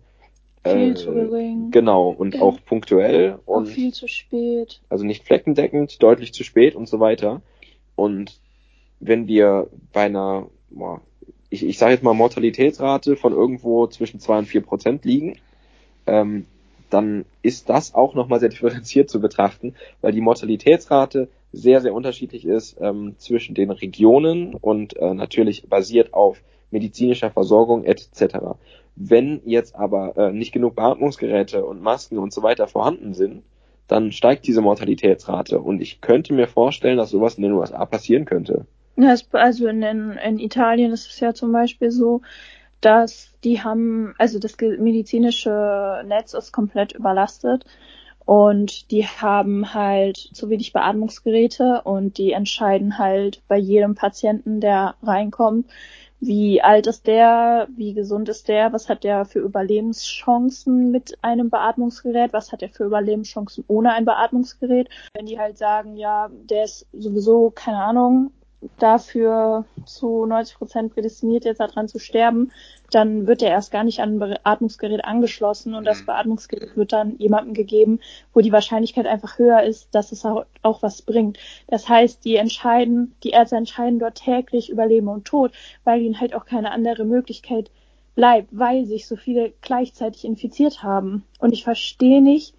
[0.65, 1.71] viel äh, zu gering.
[1.71, 2.41] Genau, und ja.
[2.41, 4.81] auch punktuell und auch viel zu spät.
[4.89, 7.41] Also nicht fleckendeckend, deutlich zu spät und so weiter.
[7.95, 8.39] Und
[8.99, 11.01] wenn wir bei einer boah,
[11.49, 15.37] ich, ich sage jetzt mal Mortalitätsrate von irgendwo zwischen zwei und vier Prozent liegen,
[16.05, 16.45] ähm,
[16.89, 22.45] dann ist das auch nochmal sehr differenziert zu betrachten, weil die Mortalitätsrate sehr, sehr unterschiedlich
[22.45, 28.57] ist ähm, zwischen den Regionen und äh, natürlich basiert auf medizinischer Versorgung etc.
[28.95, 33.43] Wenn jetzt aber äh, nicht genug Beatmungsgeräte und Masken und so weiter vorhanden sind,
[33.87, 38.25] dann steigt diese Mortalitätsrate und ich könnte mir vorstellen, dass sowas in den USA passieren
[38.25, 38.65] könnte.
[38.97, 42.21] Ja, also in, in Italien ist es ja zum Beispiel so,
[42.81, 47.65] dass die haben, also das medizinische Netz ist komplett überlastet
[48.25, 54.95] und die haben halt zu wenig Beatmungsgeräte und die entscheiden halt bei jedem Patienten, der
[55.03, 55.67] reinkommt,
[56.19, 61.49] wie alt ist der, wie gesund ist der, was hat der für Überlebenschancen mit einem
[61.49, 64.89] Beatmungsgerät, was hat er für Überlebenschancen ohne ein Beatmungsgerät.
[65.13, 68.31] Wenn die halt sagen, ja, der ist sowieso, keine Ahnung,
[68.79, 72.51] dafür zu 90 Prozent prädestiniert, jetzt daran zu sterben,
[72.95, 76.05] dann wird er erst gar nicht an ein Beatmungsgerät angeschlossen und das mhm.
[76.05, 77.99] Beatmungsgerät wird dann jemandem gegeben,
[78.33, 81.37] wo die Wahrscheinlichkeit einfach höher ist, dass es auch, auch was bringt.
[81.67, 85.51] Das heißt, die entscheiden, die Ärzte entscheiden dort täglich über Leben und Tod,
[85.83, 87.69] weil ihnen halt auch keine andere Möglichkeit
[88.15, 91.25] bleibt, weil sich so viele gleichzeitig infiziert haben.
[91.39, 92.55] Und ich verstehe nicht,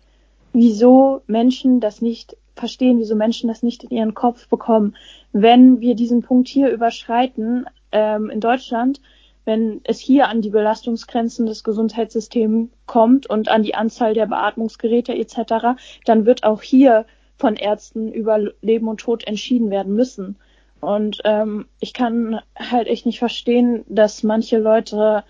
[0.52, 4.96] wieso Menschen das nicht verstehen, wieso Menschen das nicht in ihren Kopf bekommen.
[5.32, 9.00] Wenn wir diesen Punkt hier überschreiten ähm, in Deutschland,
[9.46, 15.14] wenn es hier an die Belastungsgrenzen des Gesundheitssystems kommt und an die Anzahl der Beatmungsgeräte
[15.14, 17.06] etc., dann wird auch hier
[17.38, 20.36] von Ärzten über Leben und Tod entschieden werden müssen.
[20.80, 25.24] Und ähm, ich kann halt echt nicht verstehen, dass manche Leute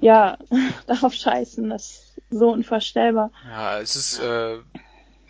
[0.00, 0.38] ja
[0.86, 1.68] darauf scheißen.
[1.68, 3.30] Das ist so unvorstellbar.
[3.48, 4.58] Ja, es ist äh,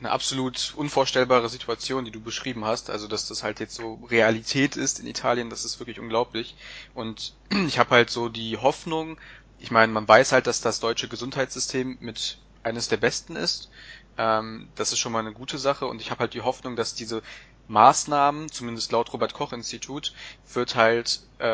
[0.01, 2.91] eine absolut unvorstellbare Situation, die du beschrieben hast.
[2.91, 6.57] Also, dass das halt jetzt so Realität ist in Italien, das ist wirklich unglaublich.
[6.95, 7.35] Und
[7.67, 9.21] ich habe halt so die Hoffnung,
[9.59, 13.71] ich meine, man weiß halt, dass das deutsche Gesundheitssystem mit eines der besten ist.
[14.17, 16.95] Ähm, das ist schon mal eine gute Sache und ich habe halt die Hoffnung, dass
[16.95, 17.23] diese
[17.67, 20.13] Maßnahmen, zumindest laut Robert Koch Institut,
[20.53, 21.45] wird halt, äh,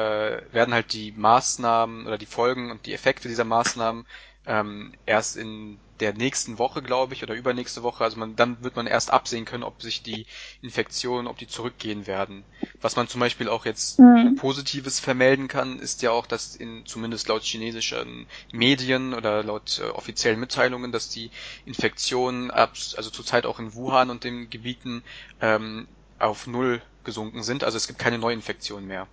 [0.52, 4.06] werden halt die Maßnahmen oder die Folgen und die Effekte dieser Maßnahmen
[4.46, 8.04] ähm, erst in der nächsten Woche, glaube ich, oder übernächste Woche.
[8.04, 10.26] Also man, dann wird man erst absehen können, ob sich die
[10.62, 12.44] Infektionen, ob die zurückgehen werden.
[12.80, 14.37] Was man zum Beispiel auch jetzt mhm.
[14.37, 19.88] Positives vermelden kann, ist ja auch, dass in zumindest laut chinesischen Medien oder laut äh,
[19.90, 21.30] offiziellen Mitteilungen, dass die
[21.64, 25.02] Infektionen ab, also zurzeit auch in Wuhan und den Gebieten
[25.40, 27.64] ähm, auf null gesunken sind.
[27.64, 29.09] Also es gibt keine Neuinfektionen mehr.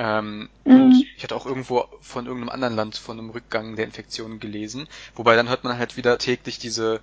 [0.00, 0.80] Ähm, mhm.
[0.80, 4.88] Und ich hatte auch irgendwo von irgendeinem anderen Land von einem Rückgang der Infektionen gelesen.
[5.14, 7.02] Wobei dann hört man halt wieder täglich diese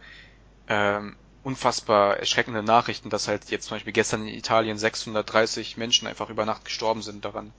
[0.67, 6.31] ähm, unfassbar erschreckende Nachrichten, dass halt jetzt zum Beispiel gestern in Italien 630 Menschen einfach
[6.31, 7.53] über Nacht gestorben sind daran.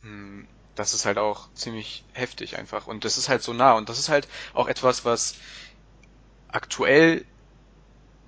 [0.00, 2.86] Hm, das ist halt auch ziemlich heftig einfach.
[2.86, 3.74] Und das ist halt so nah.
[3.74, 5.34] Und das ist halt auch etwas, was
[6.48, 7.26] aktuell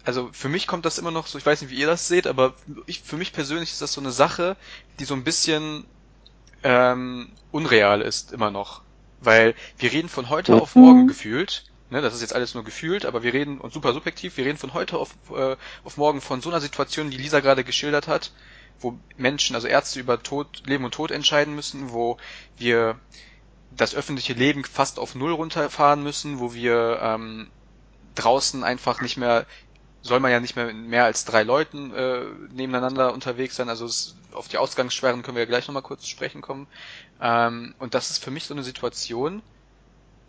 [0.07, 2.29] also für mich kommt das immer noch so, ich weiß nicht, wie ihr das seht,
[2.29, 2.55] aber
[2.87, 4.57] ich, für mich persönlich ist das so eine Sache,
[5.01, 5.85] die so ein bisschen
[6.63, 8.83] ähm, unreal ist immer noch.
[9.21, 10.61] Weil wir reden von heute mhm.
[10.61, 11.65] auf morgen gefühlt.
[11.91, 14.59] Ne, das ist jetzt alles nur gefühlt, aber wir reden, und super subjektiv, wir reden
[14.59, 18.33] von heute auf, äh, auf morgen von so einer Situation, die Lisa gerade geschildert hat,
[18.81, 22.17] wo Menschen, also Ärzte über Tod, Leben und Tod entscheiden müssen, wo
[22.59, 22.99] wir
[23.77, 27.49] das öffentliche Leben fast auf Null runterfahren müssen, wo wir ähm,
[28.17, 29.47] draußen einfach nicht mehr
[30.07, 33.69] soll man ja nicht mehr mehr als drei Leuten äh, nebeneinander unterwegs sein.
[33.69, 36.67] Also es, auf die Ausgangssperren können wir ja gleich nochmal kurz zu sprechen kommen.
[37.21, 39.43] Ähm, und das ist für mich so eine Situation,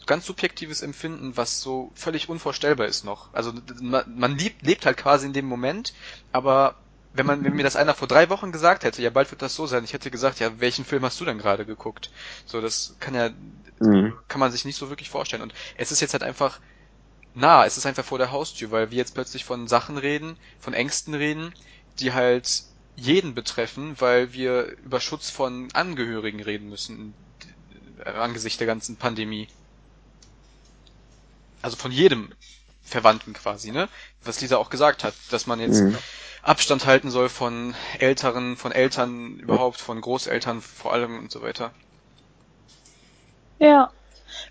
[0.06, 3.34] ganz subjektives Empfinden, was so völlig unvorstellbar ist noch.
[3.34, 5.94] Also man, man lebt, lebt halt quasi in dem Moment,
[6.32, 6.76] aber
[7.14, 9.56] wenn man, wenn mir das einer vor drei Wochen gesagt hätte, ja bald wird das
[9.56, 12.12] so sein, ich hätte gesagt, ja, welchen Film hast du denn gerade geguckt?
[12.46, 13.30] So, das kann ja,
[13.80, 14.14] mhm.
[14.28, 15.42] kann man sich nicht so wirklich vorstellen.
[15.42, 16.60] Und es ist jetzt halt einfach,
[17.38, 20.74] nah, es ist einfach vor der Haustür, weil wir jetzt plötzlich von Sachen reden, von
[20.74, 21.54] Ängsten reden,
[22.00, 22.64] die halt
[22.96, 27.14] jeden betreffen, weil wir über Schutz von Angehörigen reden müssen
[28.04, 29.48] äh, angesichts der ganzen Pandemie.
[31.62, 32.32] Also von jedem
[32.84, 33.90] Verwandten quasi, ne?
[34.24, 35.98] Was Lisa auch gesagt hat, dass man jetzt mhm.
[36.42, 41.72] Abstand halten soll von Älteren, von Eltern überhaupt, von Großeltern vor allem und so weiter.
[43.60, 43.92] Ja.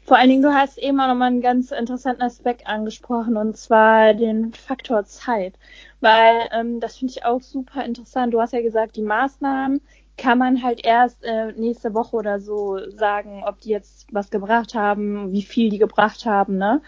[0.07, 4.15] Vor allen Dingen, du hast eben auch nochmal einen ganz interessanten Aspekt angesprochen, und zwar
[4.15, 5.55] den Faktor Zeit.
[6.01, 8.33] Weil ähm, das finde ich auch super interessant.
[8.33, 9.81] Du hast ja gesagt, die Maßnahmen
[10.17, 14.77] kann man halt erst äh, nächste Woche oder so sagen, ob die jetzt was gebracht
[14.77, 16.83] haben, wie viel die gebracht haben, ne?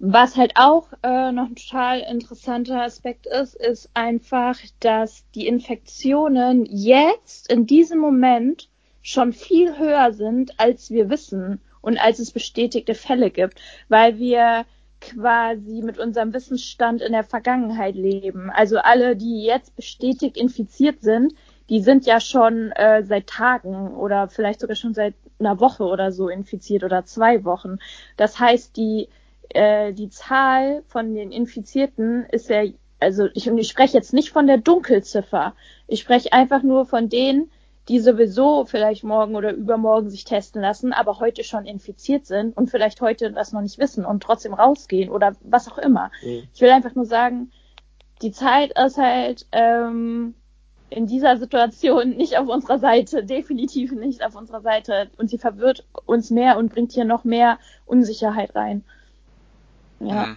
[0.00, 6.66] Was halt auch äh, noch ein total interessanter Aspekt ist, ist einfach, dass die Infektionen
[6.66, 8.68] jetzt in diesem Moment
[9.02, 14.64] schon viel höher sind, als wir wissen und als es bestätigte Fälle gibt, weil wir
[15.00, 18.50] quasi mit unserem Wissensstand in der Vergangenheit leben.
[18.50, 21.34] Also alle, die jetzt bestätigt infiziert sind,
[21.68, 26.12] die sind ja schon äh, seit Tagen oder vielleicht sogar schon seit einer Woche oder
[26.12, 27.78] so infiziert oder zwei Wochen.
[28.16, 29.08] Das heißt, die,
[29.50, 32.64] äh, die Zahl von den Infizierten ist ja,
[33.00, 35.54] also ich, ich spreche jetzt nicht von der Dunkelziffer.
[35.86, 37.50] Ich spreche einfach nur von denen,
[37.88, 42.70] die sowieso vielleicht morgen oder übermorgen sich testen lassen, aber heute schon infiziert sind und
[42.70, 46.10] vielleicht heute das noch nicht wissen und trotzdem rausgehen oder was auch immer.
[46.22, 46.44] Mhm.
[46.54, 47.50] Ich will einfach nur sagen,
[48.22, 50.34] die Zeit ist halt ähm,
[50.88, 55.84] in dieser Situation nicht auf unserer Seite, definitiv nicht auf unserer Seite und sie verwirrt
[56.06, 58.84] uns mehr und bringt hier noch mehr Unsicherheit rein.
[60.00, 60.26] Ja.
[60.26, 60.36] Mhm.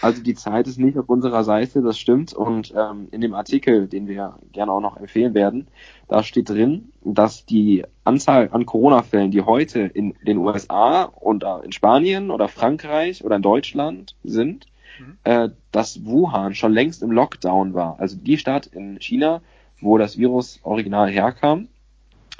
[0.00, 2.32] Also die Zeit ist nicht auf unserer Seite, das stimmt.
[2.32, 5.68] Und ähm, in dem Artikel, den wir gerne auch noch empfehlen werden,
[6.06, 11.72] da steht drin, dass die Anzahl an Corona-Fällen, die heute in den USA und in
[11.72, 14.66] Spanien oder Frankreich oder in Deutschland sind,
[15.00, 15.18] mhm.
[15.24, 17.98] äh, dass Wuhan schon längst im Lockdown war.
[17.98, 19.42] Also die Stadt in China,
[19.80, 21.68] wo das Virus original herkam,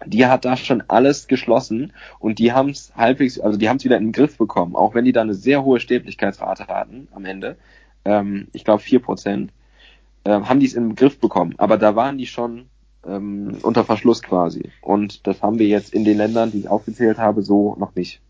[0.07, 3.85] die hat da schon alles geschlossen und die haben es halbwegs, also die haben es
[3.85, 7.25] wieder in den Griff bekommen, auch wenn die da eine sehr hohe Sterblichkeitsrate hatten am
[7.25, 7.57] Ende.
[8.05, 9.53] Ähm, ich glaube vier Prozent,
[10.25, 11.55] äh, haben die es im Griff bekommen.
[11.59, 12.69] Aber da waren die schon
[13.07, 14.71] ähm, unter Verschluss quasi.
[14.81, 18.21] Und das haben wir jetzt in den Ländern, die ich aufgezählt habe, so noch nicht.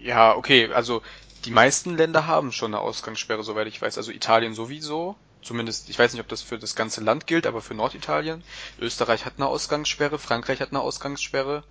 [0.00, 1.02] Ja, okay, also
[1.44, 3.96] die meisten Länder haben schon eine Ausgangssperre, soweit ich weiß.
[3.96, 5.16] Also Italien sowieso,
[5.48, 8.44] Zumindest, ich weiß nicht, ob das für das ganze Land gilt, aber für Norditalien.
[8.78, 11.64] Österreich hat eine Ausgangssperre, Frankreich hat eine Ausgangssperre,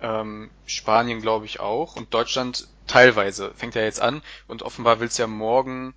[0.00, 3.52] ähm, Spanien glaube ich auch und Deutschland teilweise.
[3.56, 5.92] Fängt ja jetzt an und offenbar will es ja morgen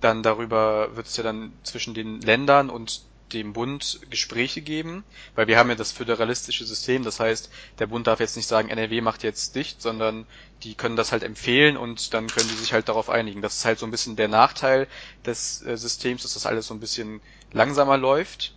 [0.00, 5.46] dann darüber, wird es ja dann zwischen den Ländern und dem Bund Gespräche geben, weil
[5.46, 9.00] wir haben ja das föderalistische System, das heißt, der Bund darf jetzt nicht sagen, NRW
[9.00, 10.26] macht jetzt dicht, sondern
[10.62, 13.42] die können das halt empfehlen und dann können die sich halt darauf einigen.
[13.42, 14.86] Das ist halt so ein bisschen der Nachteil
[15.24, 17.20] des äh, Systems, dass das alles so ein bisschen
[17.52, 18.54] langsamer läuft,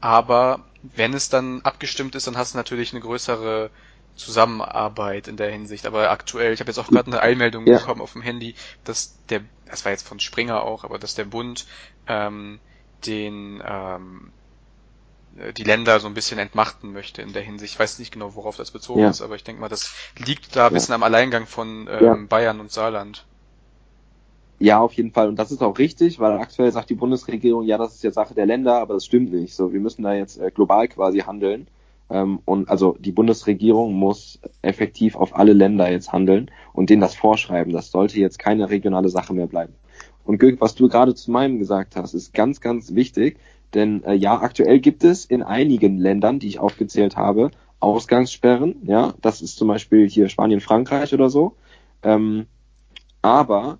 [0.00, 3.70] aber wenn es dann abgestimmt ist, dann hast du natürlich eine größere
[4.18, 5.86] Zusammenarbeit in der Hinsicht.
[5.86, 7.78] Aber aktuell, ich habe jetzt auch gerade eine Eilmeldung ja.
[7.78, 11.24] bekommen auf dem Handy, dass der, das war jetzt von Springer auch, aber dass der
[11.24, 11.66] Bund
[12.06, 12.60] ähm,
[13.06, 14.32] den ähm,
[15.56, 17.74] die Länder so ein bisschen entmachten möchte in der Hinsicht.
[17.74, 19.10] Ich weiß nicht genau, worauf das bezogen ja.
[19.10, 22.18] ist, aber ich denke mal, das liegt da ein bisschen am Alleingang von ähm, ja.
[22.28, 23.24] Bayern und Saarland.
[24.58, 25.28] Ja, auf jeden Fall.
[25.28, 28.34] Und das ist auch richtig, weil aktuell sagt die Bundesregierung, ja, das ist ja Sache
[28.34, 29.54] der Länder, aber das stimmt nicht.
[29.54, 31.68] So, wir müssen da jetzt äh, global quasi handeln.
[32.10, 37.14] Ähm, und also die Bundesregierung muss effektiv auf alle Länder jetzt handeln und denen das
[37.14, 37.72] vorschreiben.
[37.72, 39.74] Das sollte jetzt keine regionale Sache mehr bleiben.
[40.28, 43.38] Und Gülk, was du gerade zu meinem gesagt hast, ist ganz, ganz wichtig.
[43.72, 48.76] Denn äh, ja, aktuell gibt es in einigen Ländern, die ich aufgezählt habe, Ausgangssperren.
[48.82, 51.56] Ja, das ist zum Beispiel hier Spanien, Frankreich oder so.
[52.02, 52.46] Ähm,
[53.22, 53.78] aber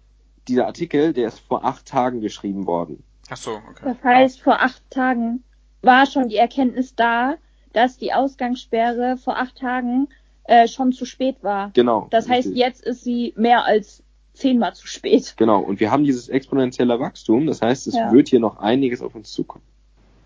[0.49, 3.05] dieser Artikel, der ist vor acht Tagen geschrieben worden.
[3.29, 3.85] Ach so, okay.
[3.85, 5.45] Das heißt, vor acht Tagen
[5.83, 7.35] war schon die Erkenntnis da,
[7.75, 10.09] dass die Ausgangssperre vor acht Tagen
[10.45, 11.73] äh, schon zu spät war.
[11.75, 12.07] Genau.
[12.09, 15.35] Das heißt, jetzt ist sie mehr als zehnmal zu spät.
[15.37, 15.61] Genau.
[15.61, 17.47] Und wir haben dieses exponentielle Wachstum.
[17.47, 18.13] Das heißt, es ja.
[18.13, 19.65] wird hier noch einiges auf uns zukommen.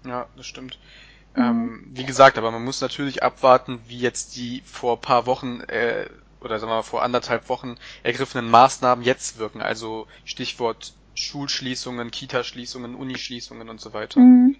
[0.07, 0.79] Ja, das stimmt.
[1.35, 1.43] Mhm.
[1.43, 6.07] Ähm, wie gesagt, aber man muss natürlich abwarten, wie jetzt die vor paar Wochen äh,
[6.41, 9.63] oder sagen wir mal vor anderthalb Wochen ergriffenen Maßnahmen jetzt wirken.
[9.63, 14.21] Also Stichwort Schulschließungen, Kitaschließungen, Unischließungen und so weiter.
[14.21, 14.57] Mhm.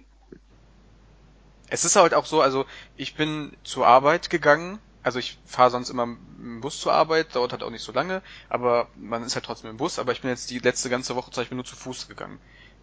[1.69, 2.65] Es ist halt auch so, also
[2.97, 7.51] ich bin zur Arbeit gegangen, also ich fahre sonst immer im Bus zur Arbeit, dauert
[7.51, 10.29] halt auch nicht so lange, aber man ist halt trotzdem im Bus, aber ich bin
[10.29, 12.39] jetzt die letzte ganze Woche zum Beispiel nur zu Fuß gegangen.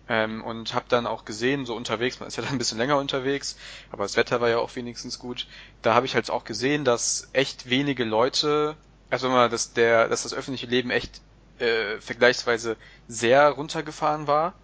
[0.08, 2.98] Ähm, und habe dann auch gesehen, so unterwegs, man ist ja dann ein bisschen länger
[2.98, 3.56] unterwegs,
[3.90, 5.46] aber das Wetter war ja auch wenigstens gut.
[5.82, 8.76] Da habe ich halt auch gesehen, dass echt wenige Leute,
[9.08, 11.22] also immer, dass der, dass das öffentliche Leben echt
[11.58, 14.54] äh, vergleichsweise sehr runtergefahren war,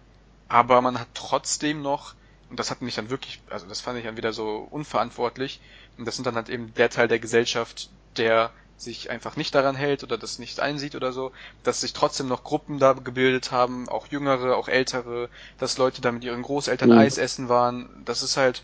[0.47, 2.15] aber man hat trotzdem noch,
[2.49, 5.59] und das hat mich dann wirklich, also das fand ich dann wieder so unverantwortlich,
[5.97, 9.75] und das sind dann halt eben der Teil der Gesellschaft, der sich einfach nicht daran
[9.75, 11.31] hält oder das nicht einsieht oder so,
[11.63, 16.11] dass sich trotzdem noch Gruppen da gebildet haben, auch jüngere, auch ältere, dass Leute da
[16.11, 16.97] mit ihren Großeltern mhm.
[16.99, 17.89] Eis essen waren.
[18.05, 18.61] Das ist halt,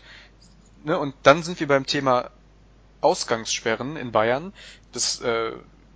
[0.84, 2.30] ne, und dann sind wir beim Thema
[3.00, 4.52] Ausgangssperren in Bayern.
[4.92, 5.52] Das, äh,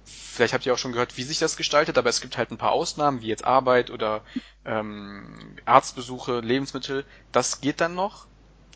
[0.09, 2.59] vielleicht habt ihr auch schon gehört, wie sich das gestaltet, aber es gibt halt ein
[2.59, 4.23] paar Ausnahmen, wie jetzt Arbeit oder
[4.65, 7.05] ähm, Arztbesuche, Lebensmittel.
[7.33, 8.27] Das geht dann noch,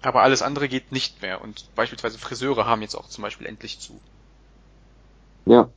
[0.03, 1.41] aber alles andere geht nicht mehr.
[1.41, 4.01] Und beispielsweise Friseure haben jetzt auch zum Beispiel endlich zu.
[5.47, 5.71] Ja.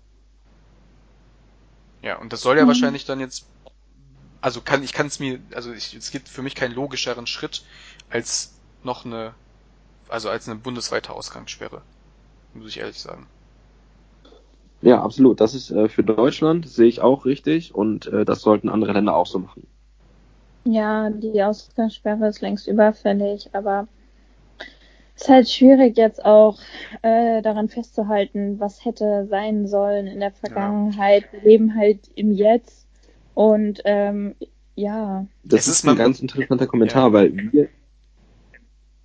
[2.02, 2.70] Ja, und das soll ja mhm.
[2.70, 3.46] wahrscheinlich dann jetzt,
[4.42, 7.64] also kann ich kann es mir, also ich, es gibt für mich keinen logischeren Schritt
[8.10, 9.34] als noch eine,
[10.08, 11.82] also als eine bundesweite Ausgangssperre,
[12.54, 13.28] muss ich ehrlich sagen.
[14.86, 15.42] Ja, absolut.
[15.42, 19.16] Das ist äh, für Deutschland sehe ich auch richtig und äh, das sollten andere Länder
[19.16, 19.66] auch so machen.
[20.64, 23.88] Ja, die Ausgangssperre ist längst überfällig, aber
[25.16, 26.60] ist halt schwierig jetzt auch
[27.02, 31.24] äh, daran festzuhalten, was hätte sein sollen in der Vergangenheit.
[31.24, 31.40] Ja.
[31.42, 32.86] Wir leben halt im Jetzt
[33.34, 34.36] und ähm,
[34.76, 35.26] ja.
[35.44, 37.14] Das ist ein ganz interessanter Kommentar, ja.
[37.14, 37.70] weil wir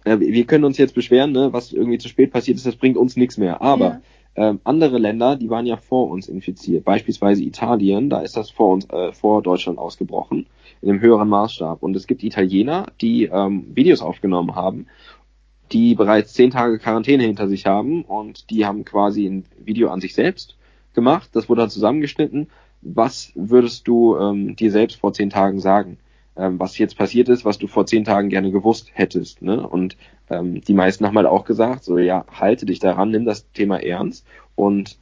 [0.07, 2.97] ja, wir können uns jetzt beschweren, ne, was irgendwie zu spät passiert ist, das bringt
[2.97, 3.61] uns nichts mehr.
[3.61, 4.01] Aber ja.
[4.37, 8.73] Ähm, andere Länder, die waren ja vor uns infiziert, beispielsweise Italien, da ist das vor
[8.73, 10.47] uns, äh, vor Deutschland ausgebrochen,
[10.83, 11.83] in einem höheren Maßstab.
[11.83, 14.87] Und es gibt Italiener, die ähm, Videos aufgenommen haben
[15.73, 20.01] die bereits zehn Tage Quarantäne hinter sich haben und die haben quasi ein Video an
[20.01, 20.57] sich selbst
[20.95, 21.31] gemacht.
[21.33, 22.49] Das wurde dann zusammengeschnitten.
[22.83, 25.99] Was würdest du ähm, dir selbst vor zehn Tagen sagen?
[26.40, 29.42] Ähm, was jetzt passiert ist, was du vor zehn Tagen gerne gewusst hättest.
[29.42, 29.68] Ne?
[29.68, 29.98] Und
[30.31, 33.83] ähm, die meisten haben halt auch gesagt, so ja, halte dich daran, nimm das Thema
[33.83, 34.96] ernst und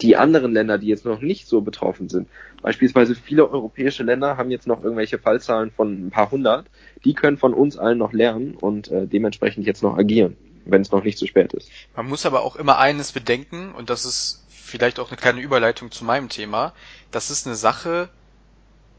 [0.00, 2.28] die anderen Länder, die jetzt noch nicht so betroffen sind,
[2.62, 6.66] beispielsweise viele europäische Länder haben jetzt noch irgendwelche Fallzahlen von ein paar hundert,
[7.04, 10.90] die können von uns allen noch lernen und äh, dementsprechend jetzt noch agieren, wenn es
[10.90, 11.70] noch nicht zu spät ist.
[11.94, 15.90] Man muss aber auch immer eines bedenken, und das ist vielleicht auch eine kleine Überleitung
[15.90, 16.72] zu meinem Thema,
[17.10, 18.08] das ist eine Sache,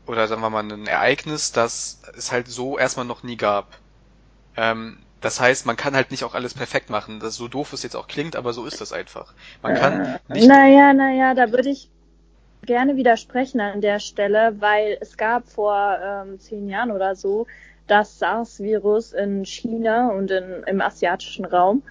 [0.07, 3.67] oder sagen wir mal ein Ereignis, das es halt so erstmal noch nie gab.
[4.55, 7.19] Ähm, das heißt, man kann halt nicht auch alles perfekt machen.
[7.19, 9.33] Das so doof es jetzt auch klingt, aber so ist das einfach.
[9.61, 10.47] Man kann äh, nicht.
[10.47, 11.89] Naja, naja, da würde ich
[12.65, 17.47] gerne widersprechen an der Stelle, weil es gab vor ähm, zehn Jahren oder so
[17.87, 21.81] das SARS-Virus in China und in, im asiatischen Raum.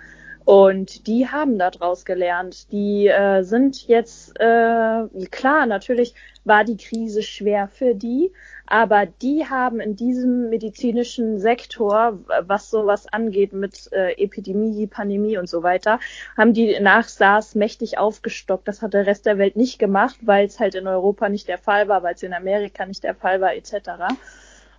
[0.47, 2.71] Und die haben daraus gelernt.
[2.71, 8.33] Die äh, sind jetzt, äh, klar, natürlich war die Krise schwer für die,
[8.65, 15.49] aber die haben in diesem medizinischen Sektor, was sowas angeht mit äh, Epidemie, Pandemie und
[15.49, 15.99] so weiter,
[16.37, 18.69] haben die nach SARS mächtig aufgestockt.
[18.69, 21.59] Das hat der Rest der Welt nicht gemacht, weil es halt in Europa nicht der
[21.59, 24.15] Fall war, weil es in Amerika nicht der Fall war, etc.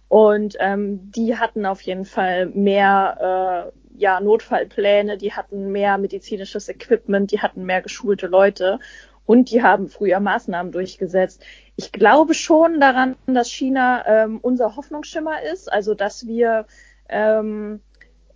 [0.07, 6.69] Und ähm, die hatten auf jeden Fall mehr äh, ja, Notfallpläne, die hatten mehr medizinisches
[6.69, 8.79] Equipment, die hatten mehr geschulte Leute
[9.25, 11.43] und die haben früher Maßnahmen durchgesetzt.
[11.75, 16.65] Ich glaube schon daran, dass China ähm, unser Hoffnungsschimmer ist, also dass wir
[17.09, 17.81] ähm,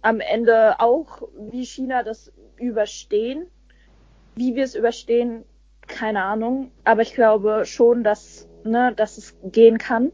[0.02, 3.48] am Ende auch wie China das überstehen.
[4.36, 5.44] Wie wir es überstehen,
[5.88, 10.12] keine Ahnung, aber ich glaube schon, dass, ne, dass es gehen kann.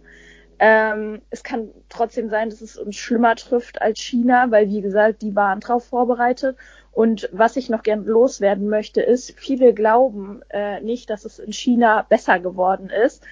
[0.60, 5.22] Ähm, es kann trotzdem sein, dass es uns schlimmer trifft als China, weil wie gesagt,
[5.22, 6.58] die waren darauf vorbereitet.
[6.92, 11.54] Und was ich noch gern loswerden möchte, ist, viele glauben äh, nicht, dass es in
[11.54, 13.24] China besser geworden ist.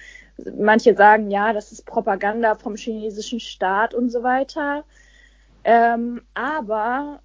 [0.56, 4.84] Manche sagen, ja, das ist Propaganda vom chinesischen Staat und so weiter.
[5.64, 7.20] Ähm, aber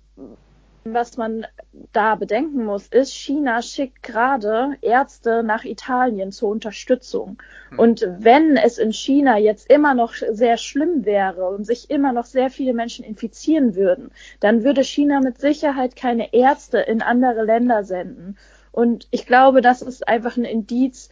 [0.84, 1.46] was man
[1.94, 7.42] da bedenken muss, ist, China schickt gerade Ärzte nach Italien zur Unterstützung.
[7.70, 7.80] Hm.
[7.80, 12.26] Und wenn es in China jetzt immer noch sehr schlimm wäre und sich immer noch
[12.26, 17.84] sehr viele Menschen infizieren würden, dann würde China mit Sicherheit keine Ärzte in andere Länder
[17.84, 18.38] senden.
[18.72, 21.10] Und ich glaube, das ist einfach ein Indiz,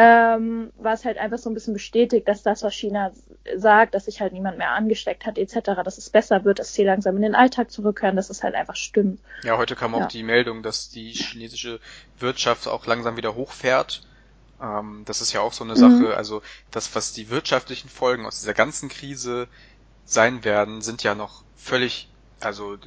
[0.00, 3.10] ähm, was halt einfach so ein bisschen bestätigt, dass das, was China
[3.56, 6.84] sagt, dass sich halt niemand mehr angesteckt hat, etc., dass es besser wird, dass sie
[6.84, 9.20] langsam in den Alltag zurückkehren, dass es halt einfach stimmt.
[9.42, 10.06] Ja, heute kam auch ja.
[10.06, 11.80] die Meldung, dass die chinesische
[12.20, 14.02] Wirtschaft auch langsam wieder hochfährt.
[14.62, 16.12] Ähm, das ist ja auch so eine Sache, mhm.
[16.12, 19.48] also das, was die wirtschaftlichen Folgen aus dieser ganzen Krise
[20.04, 22.78] sein werden, sind ja noch völlig, also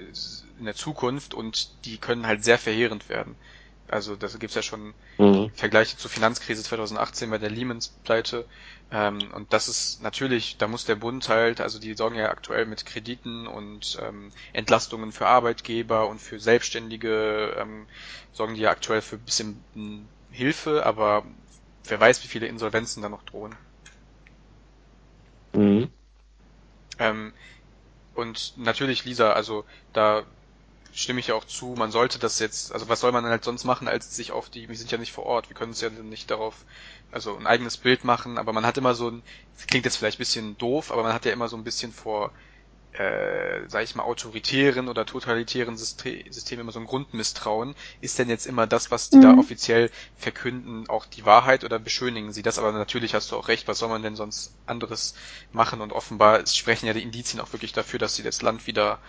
[0.60, 3.36] in der Zukunft und die können halt sehr verheerend werden.
[3.92, 5.52] Also das gibt's ja schon mhm.
[5.54, 8.48] Vergleiche zur Finanzkrise 2018 bei der Lehman-Pleite.
[8.92, 12.66] Ähm, und das ist natürlich, da muss der Bund halt, also die sorgen ja aktuell
[12.66, 17.88] mit Krediten und ähm, Entlastungen für Arbeitgeber und für Selbstständige, ähm,
[18.32, 19.66] sorgen die ja aktuell für ein bisschen
[20.30, 21.26] Hilfe, aber
[21.86, 23.56] wer weiß, wie viele Insolvenzen da noch drohen.
[25.54, 25.90] Mhm.
[27.00, 27.34] Ähm,
[28.14, 30.26] und natürlich, Lisa, also da
[30.94, 33.64] stimme ich ja auch zu, man sollte das jetzt, also was soll man halt sonst
[33.64, 35.90] machen, als sich auf die, wir sind ja nicht vor Ort, wir können uns ja
[35.90, 36.66] nicht darauf,
[37.12, 39.24] also ein eigenes Bild machen, aber man hat immer so ein,
[39.56, 41.94] das klingt jetzt vielleicht ein bisschen doof, aber man hat ja immer so ein bisschen
[41.94, 42.32] vor,
[42.94, 47.76] äh, sag ich mal, autoritären oder totalitären Systemen immer so ein Grundmisstrauen.
[48.02, 49.22] Ist denn jetzt immer das, was die mhm.
[49.22, 52.60] da offiziell verkünden, auch die Wahrheit oder beschönigen sie das?
[52.60, 55.16] Aber natürlich hast du auch recht, was soll man denn sonst anderes
[55.54, 55.80] machen?
[55.80, 59.00] Und offenbar sprechen ja die Indizien auch wirklich dafür, dass sie das Land wieder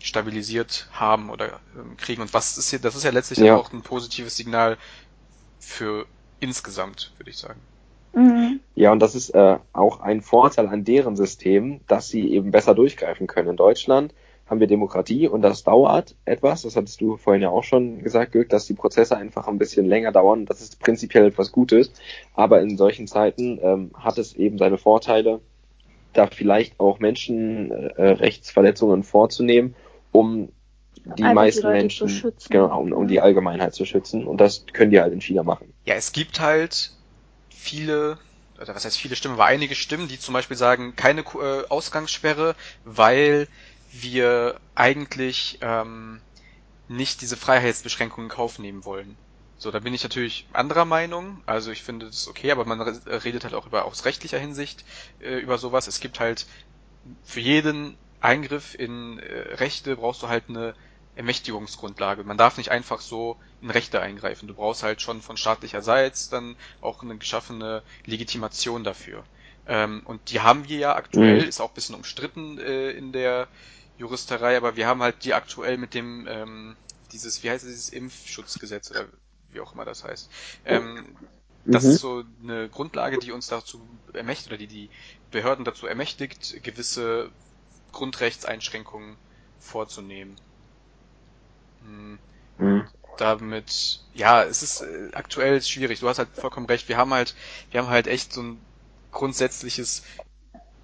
[0.00, 2.22] stabilisiert haben oder ähm, kriegen.
[2.22, 3.56] Und was ist hier, das ist ja letztlich ja.
[3.56, 4.76] auch ein positives Signal
[5.58, 6.06] für
[6.40, 7.60] insgesamt, würde ich sagen.
[8.14, 8.60] Mhm.
[8.74, 12.74] Ja, und das ist äh, auch ein Vorteil an deren System, dass sie eben besser
[12.74, 13.50] durchgreifen können.
[13.50, 14.14] In Deutschland
[14.46, 16.62] haben wir Demokratie und das dauert etwas.
[16.62, 19.84] Das hattest du vorhin ja auch schon gesagt, Dirk, dass die Prozesse einfach ein bisschen
[19.84, 20.46] länger dauern.
[20.46, 21.92] Das ist prinzipiell etwas Gutes.
[22.34, 25.40] Aber in solchen Zeiten ähm, hat es eben seine Vorteile,
[26.14, 29.74] da vielleicht auch Menschenrechtsverletzungen äh, vorzunehmen
[30.12, 30.52] um
[31.16, 34.26] die Einfach meisten die Menschen, genau, um, um die Allgemeinheit zu schützen.
[34.26, 35.72] Und das können die halt in China machen.
[35.84, 36.92] Ja, es gibt halt
[37.50, 38.18] viele,
[38.60, 42.56] oder was heißt viele Stimmen, aber einige Stimmen, die zum Beispiel sagen, keine äh, Ausgangssperre,
[42.84, 43.48] weil
[43.92, 46.20] wir eigentlich ähm,
[46.88, 49.16] nicht diese Freiheitsbeschränkungen in Kauf nehmen wollen.
[49.56, 51.42] So, da bin ich natürlich anderer Meinung.
[51.46, 54.84] Also ich finde das okay, aber man redet halt auch über aus rechtlicher Hinsicht
[55.20, 55.88] äh, über sowas.
[55.88, 56.46] Es gibt halt
[57.24, 60.74] für jeden Eingriff in äh, Rechte brauchst du halt eine
[61.16, 62.22] Ermächtigungsgrundlage.
[62.24, 64.46] Man darf nicht einfach so in Rechte eingreifen.
[64.46, 69.24] Du brauchst halt schon von staatlicher Seite dann auch eine geschaffene Legitimation dafür.
[69.66, 71.48] Ähm, und die haben wir ja aktuell, mhm.
[71.48, 73.48] ist auch ein bisschen umstritten äh, in der
[73.98, 76.76] Juristerei, aber wir haben halt die aktuell mit dem, ähm,
[77.12, 79.06] dieses, wie heißt es, dieses Impfschutzgesetz oder
[79.52, 80.30] wie auch immer das heißt.
[80.64, 81.16] Ähm,
[81.64, 81.90] das mhm.
[81.90, 83.80] ist so eine Grundlage, die uns dazu
[84.12, 84.90] ermächtigt oder die die
[85.30, 87.30] Behörden dazu ermächtigt, gewisse
[87.92, 89.16] Grundrechtseinschränkungen
[89.58, 90.36] vorzunehmen.
[91.82, 92.18] Hm.
[92.58, 92.88] Mhm.
[93.16, 96.00] Damit, ja, es ist äh, aktuell schwierig.
[96.00, 96.88] Du hast halt vollkommen recht.
[96.88, 97.34] Wir haben halt,
[97.70, 98.60] wir haben halt echt so ein
[99.10, 100.02] grundsätzliches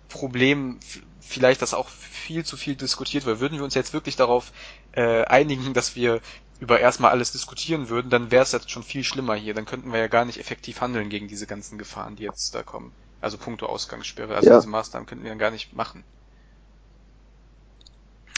[0.09, 0.81] Problem,
[1.21, 3.41] vielleicht das auch viel zu viel diskutiert wird.
[3.41, 4.53] Würden wir uns jetzt wirklich darauf
[4.93, 6.21] äh, einigen, dass wir
[6.61, 9.55] über erstmal alles diskutieren würden, dann wäre es jetzt schon viel schlimmer hier.
[9.55, 12.63] Dann könnten wir ja gar nicht effektiv handeln gegen diese ganzen Gefahren, die jetzt da
[12.63, 12.93] kommen.
[13.21, 14.35] Also punkto Ausgangssperre.
[14.35, 14.57] Also ja.
[14.57, 16.05] diese Maßnahmen könnten wir dann gar nicht machen.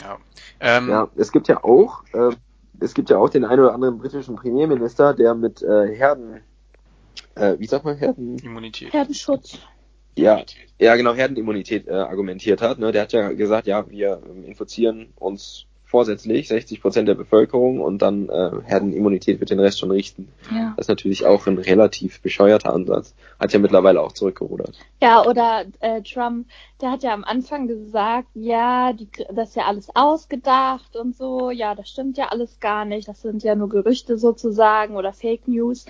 [0.01, 0.17] Ja.
[0.59, 2.35] Ähm, ja, es gibt ja auch, äh,
[2.79, 6.41] es gibt ja auch den einen oder anderen britischen Premierminister, der mit äh, Herden,
[7.35, 8.37] äh, wie sagt man Herden?
[8.39, 8.93] Immunität.
[8.93, 9.59] Herdenschutz.
[10.15, 10.41] Ja,
[10.79, 12.79] ja, genau, Herdenimmunität äh, argumentiert hat.
[12.79, 12.91] Ne?
[12.91, 15.67] Der hat ja gesagt, ja, wir ähm, infizieren uns
[15.97, 20.27] vorsätzlich 60 Prozent der Bevölkerung und dann äh, Herdenimmunität wird den Rest schon richten.
[20.51, 20.75] Ja.
[20.77, 23.15] Das ist natürlich auch ein relativ bescheuerter Ansatz.
[23.39, 24.77] Hat ja mittlerweile auch zurückgerudert.
[25.01, 26.45] Ja, oder äh, Trump,
[26.81, 31.49] der hat ja am Anfang gesagt, ja, die, das ist ja alles ausgedacht und so.
[31.49, 33.07] Ja, das stimmt ja alles gar nicht.
[33.07, 35.87] Das sind ja nur Gerüchte sozusagen oder Fake News.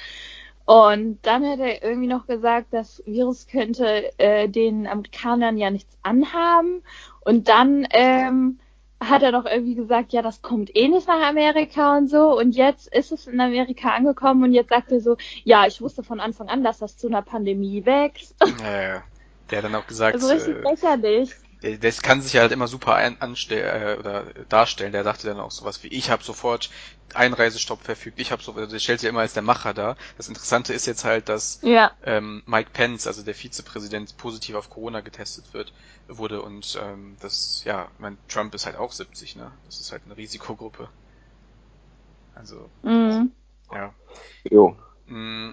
[0.63, 5.97] Und dann hat er irgendwie noch gesagt, das Virus könnte äh, den Amerikanern ja nichts
[6.01, 6.81] anhaben.
[7.25, 8.59] Und dann ähm,
[8.99, 12.37] hat er doch irgendwie gesagt, ja, das kommt eh nicht nach Amerika und so.
[12.37, 16.03] Und jetzt ist es in Amerika angekommen und jetzt sagt er so, ja, ich wusste
[16.03, 18.35] von Anfang an, dass das zu einer Pandemie wächst.
[18.61, 19.03] Ja,
[19.49, 21.31] der hat dann auch gesagt, also richtig äh, lächerlich.
[21.79, 24.91] das kann sich halt immer super ein, anstell, äh, oder darstellen.
[24.91, 26.69] Der sagte dann auch sowas wie, ich habe sofort
[27.13, 29.95] Einreisestopp verfügt, ich habe so, also der stellt sich immer als der Macher da.
[30.17, 31.91] Das Interessante ist jetzt halt, dass ja.
[32.03, 35.73] ähm, Mike Pence, also der Vizepräsident, positiv auf Corona getestet wird,
[36.07, 39.51] wurde und ähm, das, ja, mein Trump ist halt auch 70, ne?
[39.65, 40.89] Das ist halt eine Risikogruppe.
[42.35, 43.31] Also, mhm.
[43.71, 43.93] ja.
[44.43, 44.77] Jo.
[45.05, 45.51] Mm,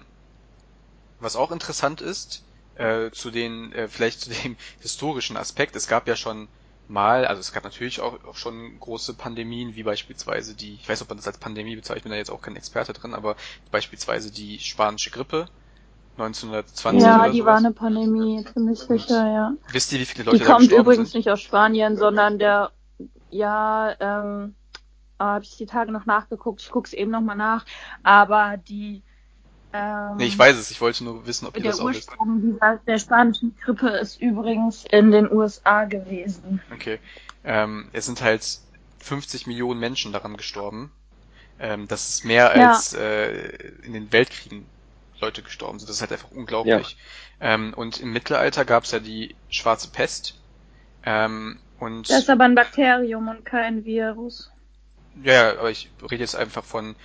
[1.19, 2.43] was auch interessant ist,
[2.75, 6.49] äh, zu den, äh, vielleicht zu dem historischen Aspekt, es gab ja schon
[6.89, 10.99] mal, also es gab natürlich auch, auch schon große Pandemien, wie beispielsweise die, ich weiß
[10.99, 13.13] nicht, ob man das als Pandemie bezeichnet, ich bin da jetzt auch kein Experte drin,
[13.13, 13.35] aber
[13.71, 15.47] beispielsweise die spanische Grippe
[16.17, 17.45] 1920 Ja, die sowas.
[17.45, 19.53] war eine Pandemie, ziemlich sicher, ja.
[19.71, 21.15] Wisst ihr, wie viele Leute Die da kommt übrigens sind?
[21.15, 22.71] nicht aus Spanien, sondern der,
[23.29, 24.55] ja, ähm,
[25.19, 27.65] habe ich die Tage noch nachgeguckt, ich gucke es eben nochmal nach,
[28.03, 29.03] aber die,
[29.75, 32.09] ähm, Nee, ich weiß es, ich wollte nur wissen, ob ihr der das auch wisst.
[32.09, 36.61] Ursprung dieser, der spanischen Grippe ist übrigens in den USA gewesen.
[36.73, 36.99] Okay.
[37.43, 38.59] Ähm, es sind halt
[38.99, 40.91] 50 Millionen Menschen daran gestorben.
[41.59, 42.71] Ähm, das ist mehr Ja.
[42.71, 44.65] als äh, in den Weltkriegen
[45.21, 45.87] Leute gestorben sind.
[45.89, 46.97] Das ist halt einfach unglaublich.
[47.39, 50.35] Ähm, und im Mittelalter gab es ja die schwarze Pest.
[51.05, 54.51] Ähm, und Das ist aber ein Bakterium und kein Virus.
[55.23, 56.95] ja, ja, aber ich rede jetzt einfach von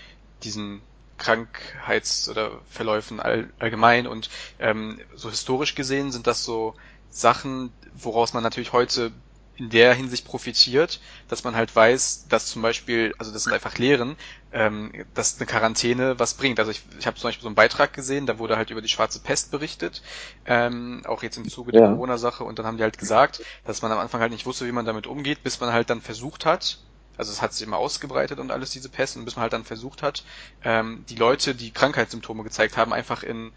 [0.42, 0.80] diesen
[1.20, 6.74] Krankheits- oder Verläufen all, allgemein und ähm, so historisch gesehen sind das so
[7.08, 9.12] Sachen, woraus man natürlich heute
[9.54, 13.76] in der Hinsicht profitiert, dass man halt weiß, dass zum Beispiel, also das sind einfach
[13.76, 14.16] Lehren,
[14.52, 16.58] ähm, dass eine Quarantäne was bringt.
[16.58, 18.88] Also ich, ich habe zum Beispiel so einen Beitrag gesehen, da wurde halt über die
[18.88, 20.02] schwarze Pest berichtet,
[20.46, 21.82] ähm, auch jetzt im Zuge der Ja.
[21.82, 24.72] Corona-Sache und dann haben die halt gesagt, dass man am Anfang halt nicht wusste, wie
[24.72, 26.78] man damit umgeht, bis man halt dann versucht hat,
[27.16, 30.02] also es hat sich immer ausgebreitet und alles diese und bis man halt dann versucht
[30.02, 30.24] hat,
[30.62, 33.52] ähm, die Leute, die Krankheitssymptome gezeigt haben, einfach in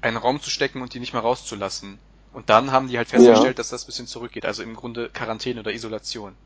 [0.00, 2.02] einen Raum zu stecken und die nicht mehr rauszulassen.
[2.32, 4.46] Und dann haben die halt festgestellt, dass das ein bisschen zurückgeht.
[4.46, 6.38] Also im Grunde Quarantäne oder Isolation.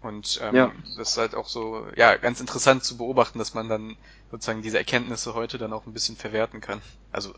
[0.00, 0.72] Und ähm, Ja.
[0.96, 3.96] das ist halt auch so, ja, ganz interessant zu beobachten, dass man dann
[4.30, 6.80] sozusagen diese Erkenntnisse heute dann auch ein bisschen verwerten kann.
[7.10, 7.34] Also,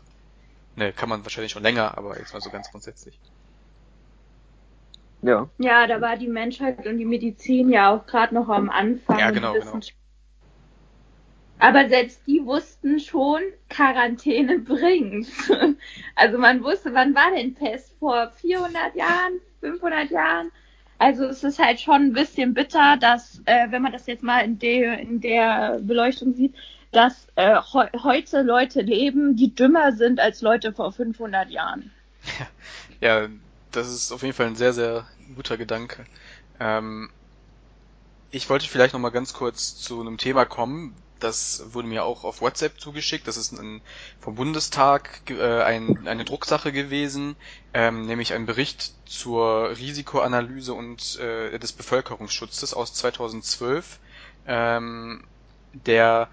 [0.75, 3.21] ne, kann man wahrscheinlich schon länger, aber jetzt mal so ganz grundsätzlich.
[5.21, 5.49] Ja.
[5.57, 9.19] Ja, da war die Menschheit und die Medizin ja auch gerade noch am Anfang.
[9.19, 9.79] Ja, genau, genau.
[11.59, 15.27] Aber selbst die wussten schon, Quarantäne bringt.
[16.15, 17.95] Also man wusste, wann war denn Pest?
[17.99, 20.51] Vor 400 Jahren, 500 Jahren?
[20.99, 24.39] Also es ist halt schon ein bisschen bitter, dass, äh, wenn man das jetzt mal
[24.39, 26.55] in der, in der Beleuchtung sieht,
[26.91, 31.91] dass äh, heu heute Leute leben, die dümmer sind als Leute vor 500 Jahren.
[32.99, 33.27] Ja,
[33.71, 36.05] das ist auf jeden Fall ein sehr, sehr guter Gedanke.
[36.59, 37.09] Ähm,
[38.31, 40.95] ich wollte vielleicht noch mal ganz kurz zu einem Thema kommen.
[41.19, 43.27] Das wurde mir auch auf WhatsApp zugeschickt.
[43.27, 43.81] Das ist ein,
[44.19, 47.35] vom Bundestag äh, ein, eine Drucksache gewesen,
[47.73, 53.99] ähm, nämlich ein Bericht zur Risikoanalyse und äh, des Bevölkerungsschutzes aus 2012,
[54.45, 55.23] ähm,
[55.73, 56.29] der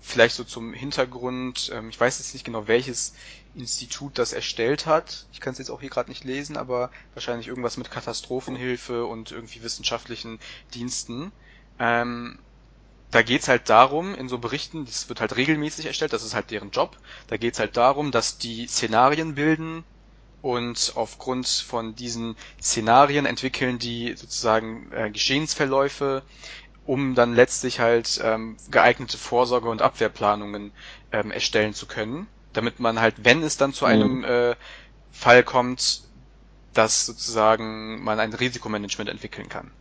[0.00, 3.14] vielleicht so zum Hintergrund, ähm, ich weiß jetzt nicht genau, welches
[3.54, 5.26] Institut das erstellt hat.
[5.32, 9.32] Ich kann es jetzt auch hier gerade nicht lesen, aber wahrscheinlich irgendwas mit Katastrophenhilfe und
[9.32, 10.38] irgendwie wissenschaftlichen
[10.74, 11.32] Diensten.
[11.78, 12.38] Ähm,
[13.10, 16.50] da geht's halt darum, in so Berichten, das wird halt regelmäßig erstellt, das ist halt
[16.50, 19.84] deren Job, da geht's halt darum, dass die Szenarien bilden
[20.42, 26.22] und aufgrund von diesen Szenarien entwickeln die sozusagen äh, Geschehensverläufe,
[26.88, 30.72] um dann letztlich halt ähm, geeignete Vorsorge- und Abwehrplanungen
[31.12, 34.56] ähm, erstellen zu können, damit man halt, wenn es dann zu einem äh,
[35.10, 36.02] Fall kommt,
[36.74, 39.72] dass sozusagen man ein Risikomanagement entwickeln kann.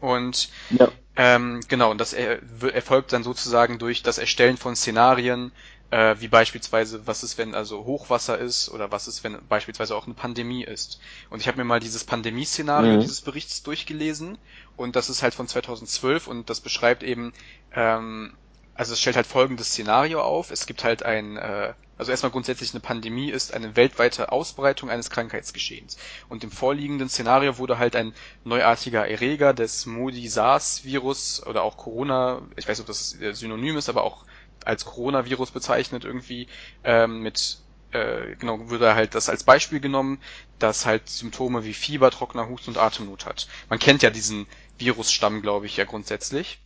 [0.00, 0.92] Und Ja.
[1.16, 2.40] ähm, genau, und das er,
[2.74, 5.52] erfolgt dann sozusagen durch das Erstellen von Szenarien,
[5.94, 10.06] äh, wie beispielsweise, was ist, wenn also Hochwasser ist oder was ist, wenn beispielsweise auch
[10.06, 10.98] eine Pandemie ist.
[11.30, 12.98] Und ich habe mir mal dieses Pandemieszenario Mhm.
[12.98, 14.38] dieses Berichts durchgelesen
[14.76, 17.32] und das ist halt von 2012 und das beschreibt eben,
[17.72, 18.36] ähm,
[18.74, 20.50] also es stellt halt folgendes Szenario auf.
[20.50, 25.10] Es gibt halt ein, äh, also erstmal grundsätzlich eine Pandemie ist eine weltweite Ausbreitung eines
[25.10, 25.96] Krankheitsgeschehens.
[26.28, 32.66] Und im vorliegenden Szenario wurde halt ein neuartiger Erreger des Modi-SARS-Virus oder auch Corona, ich
[32.66, 34.24] weiß nicht, ob das synonym ist, aber auch
[34.64, 36.48] als Coronavirus bezeichnet irgendwie,
[36.84, 37.58] ähm, mit,
[37.92, 40.20] äh, genau, wurde halt das als Beispiel genommen,
[40.58, 43.48] das halt Symptome wie Fieber, trockener Husten und Atemnot hat.
[43.68, 44.46] Man kennt ja diesen
[44.78, 46.58] Virusstamm, glaube ich, ja grundsätzlich.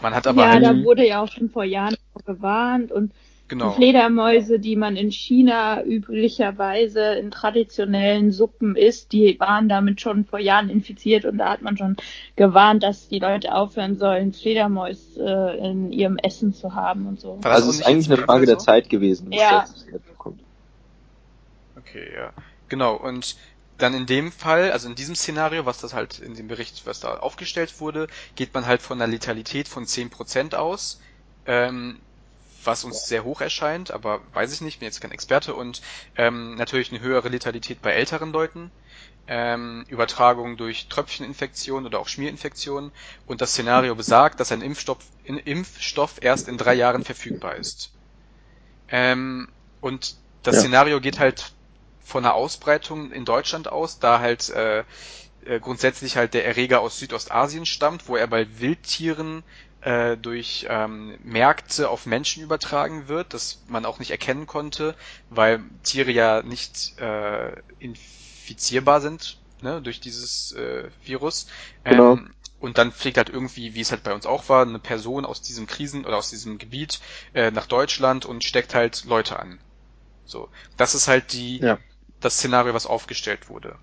[0.00, 3.12] Man hat aber ja, da wurde ja auch schon vor Jahren gewarnt und
[3.50, 3.70] genau.
[3.70, 10.24] Die Fledermäuse, die man in China üblicherweise in traditionellen Suppen isst, die waren damit schon
[10.24, 11.96] vor Jahren infiziert und da hat man schon
[12.36, 17.38] gewarnt, dass die Leute aufhören sollen, Fledermäus äh, in ihrem Essen zu haben und so.
[17.42, 18.64] Also auch es ist eigentlich eine Frage wieder der so?
[18.64, 19.60] Zeit gewesen, bis Ja.
[19.62, 20.40] das jetzt kommt.
[21.76, 22.32] Okay, ja.
[22.68, 23.36] Genau, und
[23.78, 27.00] dann in dem Fall, also in diesem Szenario, was das halt in dem Bericht, was
[27.00, 31.00] da aufgestellt wurde, geht man halt von einer Letalität von 10% aus,
[31.46, 32.02] ähm,
[32.64, 35.82] was uns sehr hoch erscheint, aber weiß ich nicht, bin jetzt kein Experte und
[36.16, 38.70] ähm, natürlich eine höhere Letalität bei älteren Leuten,
[39.26, 42.92] ähm, Übertragung durch Tröpfcheninfektion oder auch Schmierinfektion
[43.26, 47.92] und das Szenario besagt, dass ein Impfstoff, in, Impfstoff erst in drei Jahren verfügbar ist.
[48.88, 49.48] Ähm,
[49.80, 50.60] und das ja.
[50.62, 51.52] Szenario geht halt
[52.00, 54.84] von einer Ausbreitung in Deutschland aus, da halt äh,
[55.44, 59.42] äh, grundsätzlich halt der Erreger aus Südostasien stammt, wo er bei Wildtieren
[59.82, 64.94] äh, durch ähm, Märkte auf Menschen übertragen wird, das man auch nicht erkennen konnte,
[65.28, 71.46] weil Tiere ja nicht äh, infizierbar sind ne, durch dieses äh, Virus.
[71.84, 72.12] Genau.
[72.14, 75.24] Ähm, und dann fliegt halt irgendwie, wie es halt bei uns auch war, eine Person
[75.24, 77.00] aus diesem Krisen oder aus diesem Gebiet
[77.32, 79.60] äh, nach Deutschland und steckt halt Leute an.
[80.26, 81.78] So, das ist halt die ja
[82.20, 83.78] das Szenario, was aufgestellt wurde.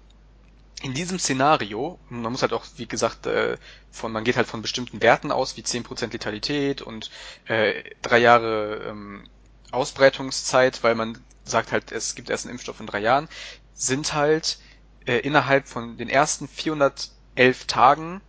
[0.84, 3.58] In diesem Szenario, man muss halt auch, wie gesagt, äh,
[3.90, 7.10] von, man geht halt von bestimmten Werten aus, wie 10% Letalität und
[7.46, 9.24] äh, drei Jahre ähm,
[9.72, 13.28] Ausbreitungszeit, weil man sagt halt, es gibt erst einen Impfstoff in drei Jahren,
[13.74, 14.60] sind halt
[15.06, 18.22] äh, innerhalb von den ersten 411 Tagen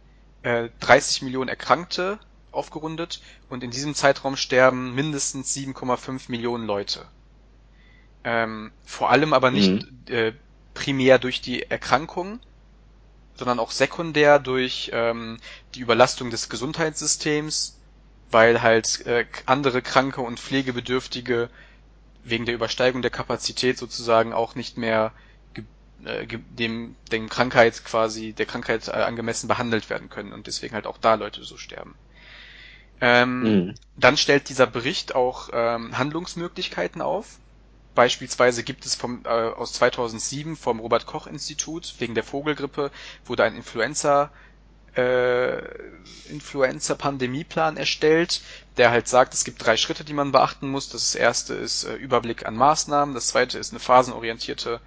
[0.42, 2.18] äh, 30 Millionen Erkrankte
[2.51, 3.20] aufgerundet
[3.51, 7.07] und in diesem Zeitraum sterben mindestens 7,5 Millionen Leute.
[8.24, 10.14] Ähm, vor allem aber nicht mhm.
[10.14, 10.32] äh,
[10.78, 12.38] primär durch die Erkrankung,
[13.34, 15.38] sondern auch sekundär durch ähm,
[15.74, 17.78] die Überlastung des Gesundheitssystems,
[18.30, 21.50] weil halt äh, andere Kranke und Pflegebedürftige
[22.22, 25.12] wegen der Übersteigung der Kapazität sozusagen auch nicht mehr
[26.04, 30.86] äh, dem, dem Krankheit quasi, der Krankheit äh, angemessen behandelt werden können und deswegen halt
[30.86, 31.96] auch da Leute so sterben.
[33.00, 33.74] Ähm, mhm.
[33.96, 37.38] Dann stellt dieser Bericht auch ähm, Handlungsmöglichkeiten auf.
[37.99, 42.92] Beispielsweise gibt es vom, äh, aus 2007 vom Robert Koch Institut wegen der Vogelgrippe
[43.24, 44.30] wurde ein Influenza
[44.94, 45.59] äh,
[46.30, 48.40] Influenza-Pandemieplan erstellt,
[48.76, 50.88] der halt sagt, es gibt drei Schritte, die man beachten muss.
[50.88, 54.80] Das erste ist äh, Überblick an Maßnahmen, das zweite ist eine phasenorientierte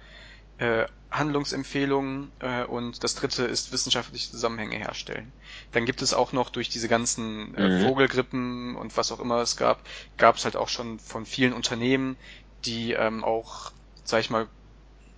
[0.56, 5.30] äh, Handlungsempfehlung äh, und das dritte ist wissenschaftliche Zusammenhänge herstellen.
[5.72, 7.86] Dann gibt es auch noch durch diese ganzen äh, mhm.
[7.86, 9.82] Vogelgrippen und was auch immer es gab,
[10.16, 12.16] gab es halt auch schon von vielen Unternehmen
[12.64, 13.72] die ähm, auch,
[14.04, 14.48] sag ich mal,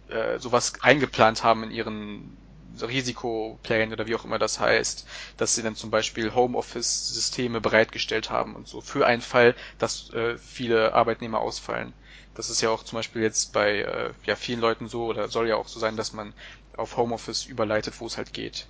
[0.08, 2.38] äh, sowas eingeplant haben in ihren
[2.80, 8.56] Risikoplänen oder wie auch immer das heißt, dass sie dann zum Beispiel Homeoffice-Systeme bereitgestellt haben
[8.56, 11.94] und so für einen Fall, dass äh, viele Arbeitnehmer ausfallen.
[12.34, 15.48] Das ist ja auch zum Beispiel jetzt bei äh, ja, vielen Leuten so oder soll
[15.48, 16.34] ja auch so sein, dass man
[16.76, 18.68] auf Homeoffice überleitet, wo es halt geht.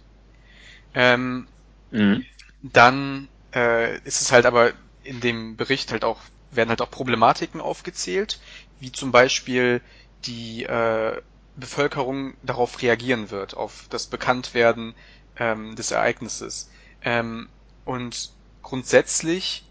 [0.95, 1.49] Ähm,
[1.91, 2.25] mhm.
[2.63, 4.73] Dann äh, ist es halt aber
[5.03, 6.21] in dem Bericht halt auch
[6.51, 8.41] werden halt auch Problematiken aufgezählt,
[8.81, 9.81] wie zum Beispiel
[10.25, 11.21] die äh,
[11.57, 14.95] Bevölkerung darauf reagieren wird, auf das Bekanntwerden
[15.39, 16.71] ähm, des Ereignisses.
[17.03, 17.49] Ähm,
[17.85, 19.65] und grundsätzlich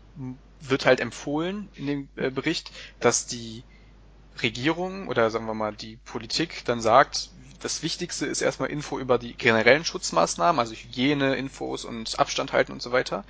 [0.60, 3.64] wird halt empfohlen in dem äh, Bericht, dass die
[4.41, 7.30] Regierung oder sagen wir mal die Politik dann sagt,
[7.60, 12.72] das Wichtigste ist erstmal Info über die generellen Schutzmaßnahmen, also Hygiene, Infos und Abstand halten
[12.72, 13.24] und so weiter.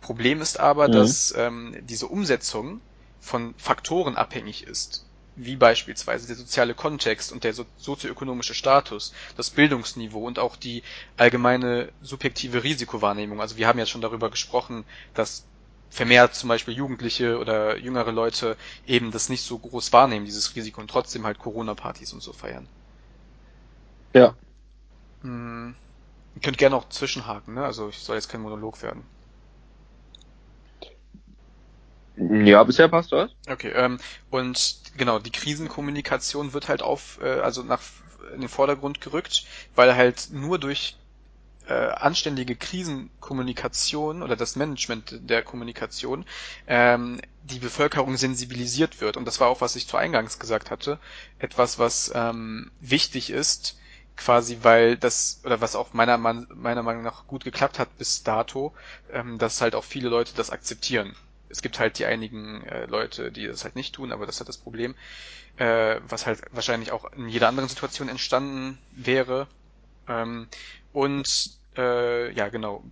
[0.00, 0.92] Problem ist aber, mhm.
[0.92, 2.80] dass ähm, diese Umsetzung
[3.22, 9.50] von Faktoren abhängig ist, wie beispielsweise der soziale Kontext und der so sozioökonomische Status, das
[9.50, 10.82] Bildungsniveau und auch die
[11.16, 13.40] allgemeine subjektive Risikowahrnehmung.
[13.40, 15.48] Also wir haben ja schon darüber gesprochen, dass
[15.88, 20.80] vermehrt zum Beispiel Jugendliche oder jüngere Leute eben das nicht so groß wahrnehmen, dieses Risiko,
[20.80, 22.70] und trotzdem halt Corona-Partys und so feiern.
[24.14, 24.36] Ja.
[25.22, 25.76] Hm,
[26.34, 27.64] ihr könnt gerne auch zwischenhaken, ne?
[27.64, 29.10] Also ich soll jetzt kein Monolog werden.
[32.16, 33.30] Ja, bisher passt das.
[33.48, 33.98] Okay, ähm,
[34.30, 37.80] und genau, die Krisenkommunikation wird halt auf, äh, also nach
[38.34, 39.44] in den Vordergrund gerückt,
[39.74, 40.96] weil halt nur durch
[41.68, 46.26] äh, anständige Krisenkommunikation oder das Management der Kommunikation
[46.66, 49.16] ähm, die Bevölkerung sensibilisiert wird.
[49.16, 50.98] Und das war auch, was ich zu Eingangs gesagt hatte,
[51.38, 53.78] etwas, was ähm, wichtig ist,
[54.16, 58.72] quasi, weil das, oder was auch meiner, meiner Meinung nach gut geklappt hat bis dato,
[59.12, 61.16] ähm, dass halt auch viele Leute das akzeptieren
[61.52, 64.48] es gibt halt die einigen äh, Leute, die das halt nicht tun, aber das hat
[64.48, 64.94] das Problem,
[65.56, 69.46] äh, was halt wahrscheinlich auch in jeder anderen Situation entstanden wäre.
[70.08, 70.48] Ähm,
[70.92, 72.82] und äh, ja, genau.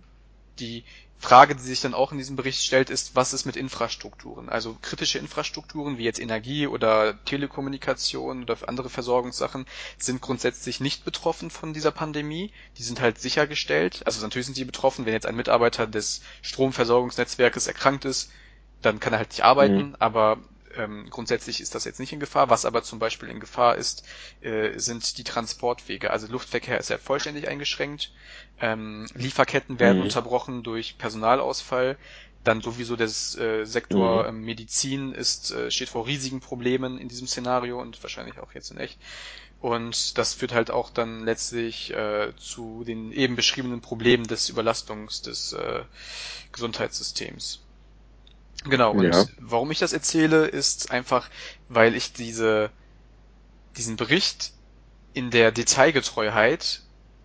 [0.59, 0.83] Die
[1.17, 4.49] Frage, die sich dann auch in diesem Bericht stellt, ist, was ist mit Infrastrukturen?
[4.49, 9.67] Also kritische Infrastrukturen wie jetzt Energie oder Telekommunikation oder andere Versorgungssachen
[9.99, 12.51] sind grundsätzlich nicht betroffen von dieser Pandemie.
[12.77, 14.01] Die sind halt sichergestellt.
[14.05, 18.31] Also natürlich sind sie betroffen, wenn jetzt ein Mitarbeiter des Stromversorgungsnetzwerkes erkrankt ist,
[18.81, 19.95] dann kann er halt nicht arbeiten, mhm.
[19.99, 20.37] aber
[20.75, 22.49] ähm, grundsätzlich ist das jetzt nicht in Gefahr.
[22.49, 24.05] Was aber zum Beispiel in Gefahr ist,
[24.41, 26.11] äh, sind die Transportwege.
[26.11, 28.11] Also Luftverkehr ist ja vollständig eingeschränkt.
[28.59, 30.03] Ähm, Lieferketten werden mhm.
[30.03, 31.97] unterbrochen durch Personalausfall.
[32.43, 34.29] Dann sowieso der äh, Sektor mhm.
[34.29, 38.71] ähm, Medizin ist, äh, steht vor riesigen Problemen in diesem Szenario und wahrscheinlich auch jetzt
[38.71, 38.97] in echt.
[39.59, 45.21] Und das führt halt auch dann letztlich äh, zu den eben beschriebenen Problemen des Überlastungs
[45.21, 45.83] des äh,
[46.51, 47.59] Gesundheitssystems.
[48.63, 49.25] Genau, und ja.
[49.39, 51.29] warum ich das erzähle, ist einfach,
[51.67, 52.69] weil ich diese,
[53.77, 54.51] diesen Bericht
[55.13, 56.81] in der Detailgetreuheit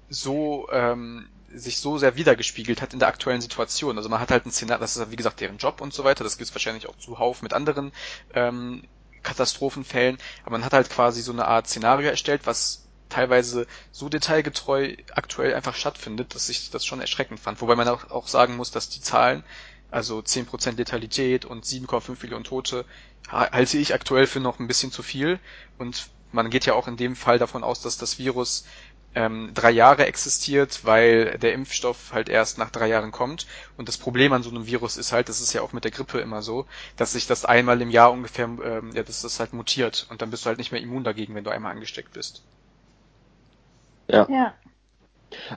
[0.08, 3.96] so ähm, sich so sehr wiedergespiegelt hat in der aktuellen Situation.
[3.96, 6.24] Also man hat halt ein Szenario, das ist wie gesagt deren Job und so weiter,
[6.24, 7.92] das gibt es wahrscheinlich auch zuhauf mit anderen
[8.34, 8.82] ähm,
[9.22, 14.96] Katastrophenfällen, aber man hat halt quasi so eine Art Szenario erstellt, was teilweise so detailgetreu
[15.14, 17.60] aktuell einfach stattfindet, dass ich das schon erschreckend fand.
[17.60, 19.44] Wobei man auch, auch sagen muss, dass die Zahlen,
[19.96, 22.84] also 10% Letalität und 7,5 Millionen Tote,
[23.30, 25.40] halte ich aktuell für noch ein bisschen zu viel.
[25.78, 28.66] Und man geht ja auch in dem Fall davon aus, dass das Virus
[29.14, 33.46] ähm, drei Jahre existiert, weil der Impfstoff halt erst nach drei Jahren kommt.
[33.78, 35.92] Und das Problem an so einem Virus ist halt, das ist ja auch mit der
[35.92, 36.66] Grippe immer so,
[36.98, 40.28] dass sich das einmal im Jahr ungefähr, ähm, ja, dass das halt mutiert und dann
[40.28, 42.42] bist du halt nicht mehr immun dagegen, wenn du einmal angesteckt bist.
[44.08, 44.26] Ja.
[44.28, 44.52] ja.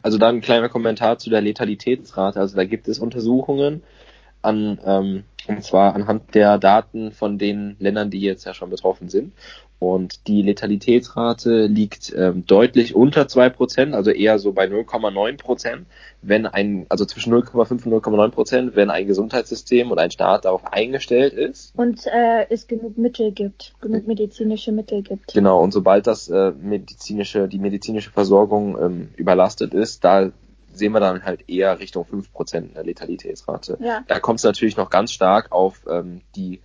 [0.02, 2.40] Also dann ein kleiner Kommentar zu der Letalitätsrate.
[2.40, 3.84] Also da gibt es Untersuchungen
[4.42, 9.10] an, ähm, und zwar anhand der Daten von den Ländern, die jetzt ja schon betroffen
[9.10, 9.34] sind.
[9.80, 15.86] Und die Letalitätsrate liegt ähm, deutlich unter zwei Prozent, also eher so bei 0,9%, Prozent,
[16.22, 20.66] wenn ein, also zwischen 0,5 und 0,9%, Prozent, wenn ein Gesundheitssystem oder ein Staat darauf
[20.74, 21.74] eingestellt ist.
[21.78, 25.34] Und äh, es genug Mittel gibt, genug medizinische Mittel gibt.
[25.34, 30.30] Genau, und sobald das äh, medizinische, die medizinische Versorgung ähm, überlastet ist, da
[30.80, 33.78] sehen wir dann halt eher Richtung 5% in der Letalitätsrate.
[33.80, 34.04] Ja.
[34.08, 36.62] Da kommt es natürlich noch ganz stark auf ähm, die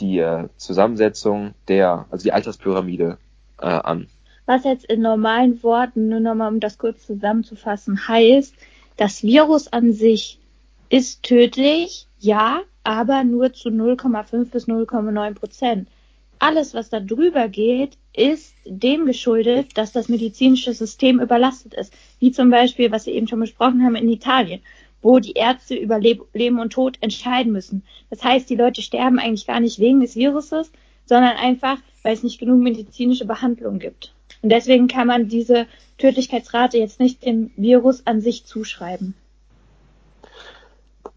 [0.00, 3.18] die äh, Zusammensetzung der, also die Alterspyramide
[3.60, 4.08] äh, an.
[4.46, 8.54] Was jetzt in normalen Worten, nur nochmal um das kurz zusammenzufassen, heißt,
[8.96, 10.40] das Virus an sich
[10.88, 15.88] ist tödlich, ja, aber nur zu 0,5 bis 0,9 Prozent.
[16.42, 21.94] Alles, was da drüber geht, ist dem geschuldet, dass das medizinische System überlastet ist.
[22.18, 24.60] Wie zum Beispiel, was wir eben schon besprochen haben in Italien
[25.02, 27.82] wo die Ärzte über Leben und Tod entscheiden müssen.
[28.08, 30.70] Das heißt, die Leute sterben eigentlich gar nicht wegen des Viruses,
[31.06, 34.14] sondern einfach, weil es nicht genug medizinische Behandlung gibt.
[34.42, 35.66] Und deswegen kann man diese
[35.98, 39.14] Tödlichkeitsrate jetzt nicht dem Virus an sich zuschreiben.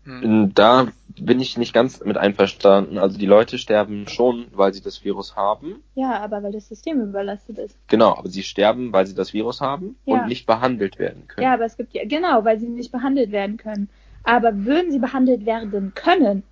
[0.06, 0.88] Da
[1.20, 2.98] bin ich nicht ganz mit einverstanden.
[2.98, 5.84] Also die Leute sterben schon, weil sie das Virus haben.
[5.96, 7.78] Ja, aber weil das System überlastet ist.
[7.88, 10.16] Genau, aber sie sterben, weil sie das Virus haben ja.
[10.16, 11.46] und nicht behandelt werden können.
[11.46, 13.90] Ja, aber es gibt ja, genau, weil sie nicht behandelt werden können.
[14.24, 16.44] Aber würden sie behandelt werden können,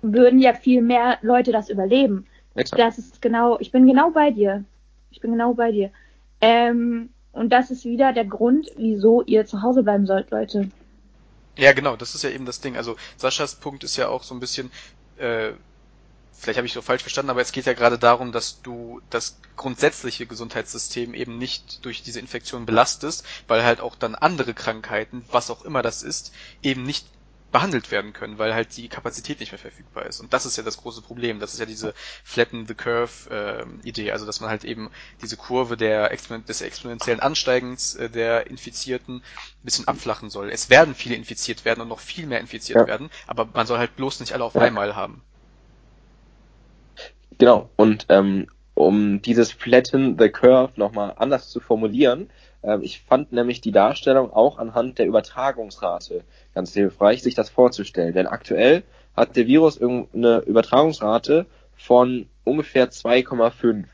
[0.00, 2.26] würden ja viel mehr Leute das überleben.
[2.54, 2.80] Exakt.
[2.80, 4.64] Das ist genau, ich bin genau bei dir.
[5.10, 5.90] Ich bin genau bei dir.
[6.40, 10.68] Ähm, und das ist wieder der Grund, wieso ihr zu Hause bleiben sollt, Leute.
[11.56, 12.76] Ja, genau, das ist ja eben das Ding.
[12.76, 14.72] Also Saschas Punkt ist ja auch so ein bisschen,
[15.16, 15.52] äh,
[16.32, 19.40] vielleicht habe ich so falsch verstanden, aber es geht ja gerade darum, dass du das
[19.56, 25.50] grundsätzliche Gesundheitssystem eben nicht durch diese Infektion belastest, weil halt auch dann andere Krankheiten, was
[25.50, 26.32] auch immer das ist,
[26.62, 27.10] eben nicht
[27.52, 30.20] behandelt werden können, weil halt die Kapazität nicht mehr verfügbar ist.
[30.20, 31.38] Und das ist ja das große Problem.
[31.38, 31.94] Das ist ja diese
[32.24, 34.90] Flatten the Curve äh, Idee, also dass man halt eben
[35.20, 39.22] diese Kurve der Expon des exponentiellen Ansteigens äh, der Infizierten ein
[39.62, 40.50] bisschen abflachen soll.
[40.50, 42.86] Es werden viele infiziert werden und noch viel mehr infiziert ja.
[42.86, 44.62] werden, aber man soll halt bloß nicht alle auf ja.
[44.62, 45.22] einmal haben.
[47.38, 47.70] Genau.
[47.76, 52.40] Und ähm, um dieses Flatten the Curve nochmal anders zu formulieren, ähm,
[52.82, 56.22] ich fand nämlich die Darstellung auch anhand der Übertragungsrate
[56.54, 58.14] ganz hilfreich, sich das vorzustellen.
[58.14, 58.84] Denn aktuell
[59.16, 63.84] hat der Virus eine Übertragungsrate von ungefähr 2,5.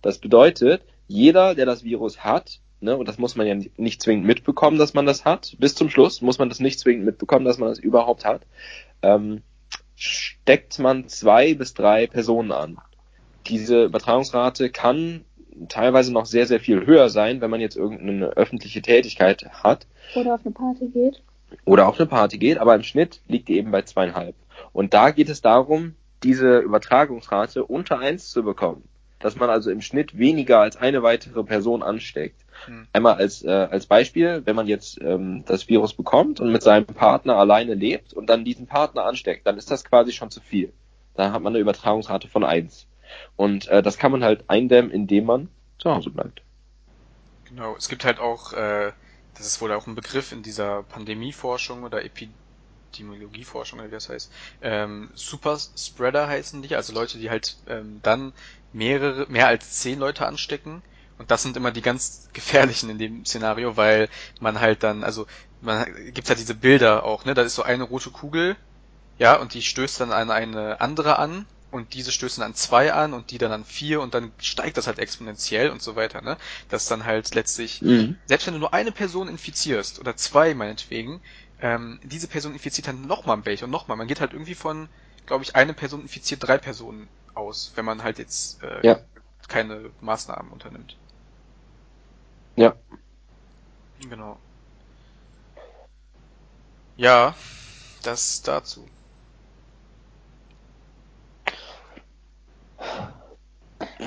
[0.00, 4.26] Das bedeutet, jeder, der das Virus hat, ne, und das muss man ja nicht zwingend
[4.26, 7.58] mitbekommen, dass man das hat, bis zum Schluss muss man das nicht zwingend mitbekommen, dass
[7.58, 8.42] man das überhaupt hat,
[9.02, 9.42] ähm,
[9.94, 12.78] steckt man zwei bis drei Personen an.
[13.46, 15.24] Diese Übertragungsrate kann
[15.68, 19.86] teilweise noch sehr, sehr viel höher sein, wenn man jetzt irgendeine öffentliche Tätigkeit hat.
[20.14, 21.22] Oder auf eine Party geht.
[21.64, 24.34] Oder auf eine Party geht, aber im Schnitt liegt die eben bei zweieinhalb.
[24.72, 28.84] Und da geht es darum, diese Übertragungsrate unter eins zu bekommen.
[29.18, 32.40] Dass man also im Schnitt weniger als eine weitere Person ansteckt.
[32.66, 32.86] Hm.
[32.92, 36.86] Einmal als, äh, als Beispiel, wenn man jetzt ähm, das Virus bekommt und mit seinem
[36.86, 40.72] Partner alleine lebt und dann diesen Partner ansteckt, dann ist das quasi schon zu viel.
[41.14, 42.86] Da hat man eine Übertragungsrate von eins.
[43.36, 45.48] Und äh, das kann man halt eindämmen, indem man
[45.78, 46.42] zu Hause bleibt.
[47.48, 48.92] Genau, es gibt halt auch, äh,
[49.34, 52.30] das ist wohl auch ein Begriff in dieser Pandemieforschung oder Epi
[52.92, 58.34] Epidemiologieforschung wie das heißt, ähm, Super Spreader heißen die, also Leute, die halt ähm, dann
[58.72, 60.82] mehrere, mehr als zehn Leute anstecken.
[61.18, 64.08] Und das sind immer die ganz gefährlichen in dem Szenario, weil
[64.40, 65.26] man halt dann, also
[65.60, 67.34] man gibt halt diese Bilder auch, ne?
[67.34, 68.56] Da ist so eine rote Kugel,
[69.18, 73.14] ja, und die stößt dann an eine andere an und diese stößen an zwei an
[73.14, 76.36] und die dann an vier und dann steigt das halt exponentiell und so weiter, ne?
[76.68, 78.16] Dass dann halt letztlich, mhm.
[78.26, 81.20] selbst wenn du nur eine Person infizierst oder zwei meinetwegen,
[81.60, 83.96] ähm, diese Person infiziert dann nochmal welche und nochmal.
[83.96, 84.88] Man geht halt irgendwie von,
[85.26, 89.00] glaube ich, eine Person infiziert drei Personen aus, wenn man halt jetzt äh, ja.
[89.48, 90.96] keine Maßnahmen unternimmt.
[92.56, 92.74] Ja.
[94.08, 94.38] Genau.
[96.96, 97.34] Ja,
[98.02, 98.86] das dazu.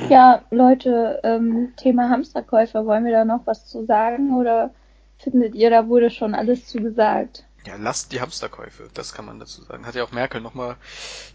[0.10, 4.72] Ja, Leute, ähm, Thema Hamsterkäufer, wollen wir da noch was zu sagen oder
[5.18, 7.46] findet ihr, da wurde schon alles zugesagt?
[7.66, 9.88] Ja, lasst die Hamsterkäufe, das kann man dazu sagen.
[9.88, 10.76] Hat ja auch Merkel nochmal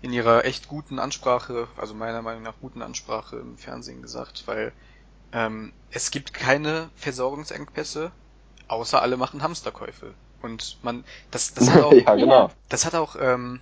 [0.01, 4.73] in ihrer echt guten Ansprache, also meiner Meinung nach guten Ansprache im Fernsehen gesagt, weil
[5.33, 8.13] ähm, es gibt keine Versorgungsengpässe,
[8.69, 10.15] außer alle machen Hamsterkäufe.
[10.41, 12.51] Und man, das, das hat auch, ja, genau.
[12.69, 13.61] das hat auch ähm,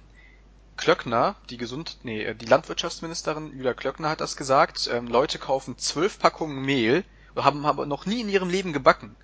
[0.78, 4.88] Klöckner, die Gesund, nee, äh, die Landwirtschaftsministerin Julia Klöckner hat das gesagt.
[4.90, 7.04] Ähm, Leute kaufen zwölf Packungen Mehl
[7.34, 9.16] und haben aber noch nie in ihrem Leben gebacken.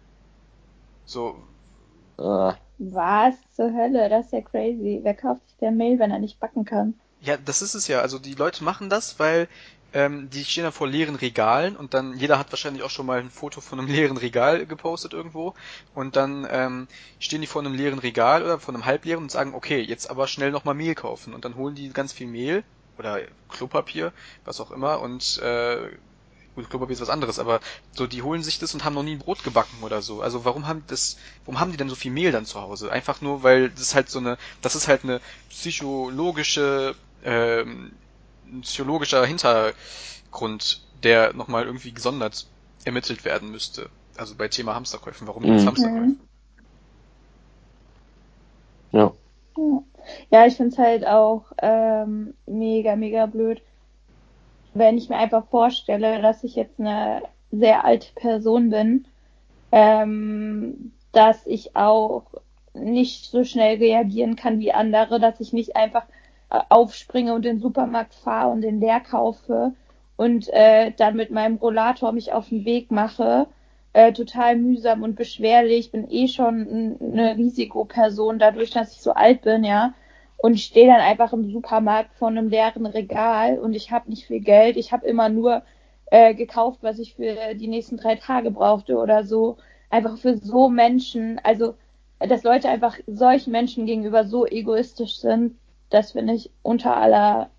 [1.07, 1.43] So,
[2.19, 2.57] Ah.
[2.79, 4.09] Was zur Hölle?
[4.09, 5.01] Das ist ja crazy.
[5.03, 6.95] Wer kauft sich der Mail, wenn er nicht backen kann?
[7.21, 8.01] Ja, das ist es ja.
[8.01, 9.49] Also die Leute machen das, weil
[9.95, 13.21] ähm, die stehen da vor leeren Regalen und dann jeder hat wahrscheinlich auch schon mal
[13.21, 15.55] ein Foto von einem leeren Regal gepostet irgendwo
[15.95, 16.89] und dann ähm,
[17.19, 20.29] stehen die vor einem leeren Regal oder vor einem halbleeren und sagen, okay, jetzt aber
[20.29, 22.65] schnell nochmal Mehl kaufen und dann holen die ganz viel Mehl
[22.99, 24.13] oder Klopapier,
[24.45, 25.89] was auch immer und äh,
[26.55, 27.61] Gut, Klopapier ist was anderes, aber
[27.93, 30.23] so, die holen sich das und haben noch nie ein Brot gebacken oder so.
[30.23, 32.93] Also warum haben das, warum haben die denn so viel Mehl dann zu Hause?
[32.93, 37.93] Einfach nur, weil das halt so eine, das ist halt eine psychologische, ähm,
[38.47, 42.47] ein psychologischer Hintergrund, der nochmal irgendwie gesondert
[42.85, 43.89] ermittelt werden müsste.
[44.17, 45.27] Also bei Thema Hamsterkäufen.
[45.27, 45.67] Warum mhm.
[45.67, 46.21] Hamsterkäufen?
[48.93, 49.13] Ja.
[50.31, 53.63] Ja, ich find's halt auch ähm, mega, mega blöd
[54.75, 59.07] wenn ich mir einfach vorstelle, dass ich jetzt eine sehr alte Person bin,
[59.73, 62.25] ähm, dass ich auch
[62.75, 66.05] nicht so schnell reagieren kann wie andere, dass ich nicht einfach
[66.49, 69.73] aufspringe und den Supermarkt fahre und den leer kaufe
[70.17, 73.47] und äh, dann mit meinem Rollator mich auf den Weg mache.
[73.93, 75.87] Äh, total mühsam und beschwerlich.
[75.87, 79.95] Ich bin eh schon eine Risikoperson dadurch, dass ich so alt bin, ja
[80.45, 84.41] und stehe dann einfach im Supermarkt vor einem leeren Regal und ich habe nicht viel
[84.41, 84.77] Geld.
[84.77, 85.63] Ich habe immer nur
[86.11, 89.57] äh, gekauft, was ich für die nächsten drei Tage brauchte oder so.
[89.89, 91.77] Einfach für so Menschen, also
[92.19, 95.57] dass Leute einfach solchen Menschen gegenüber so egoistisch sind,
[95.95, 97.51] das finde ich unter aller,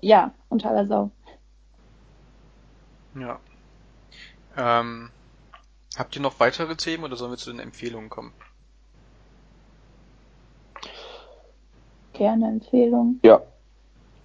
[0.00, 1.10] ja, unter aller Sau.
[3.14, 3.38] Ja.
[4.56, 5.10] Ähm,
[5.96, 8.32] habt ihr noch weitere Themen oder sollen wir zu den Empfehlungen kommen?
[12.20, 13.18] gerne Empfehlung.
[13.22, 13.40] Ja.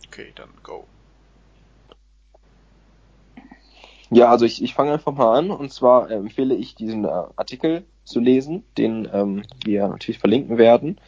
[0.07, 0.83] Okay, dann go.
[4.09, 7.23] Ja, also ich, ich fange einfach mal an und zwar äh, empfehle ich diesen äh,
[7.37, 10.99] Artikel zu lesen, den ähm, wir natürlich verlinken werden.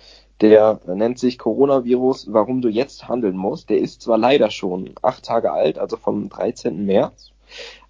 [0.41, 3.69] Der nennt sich Coronavirus, warum du jetzt handeln musst.
[3.69, 6.85] Der ist zwar leider schon acht Tage alt, also vom 13.
[6.85, 7.31] März,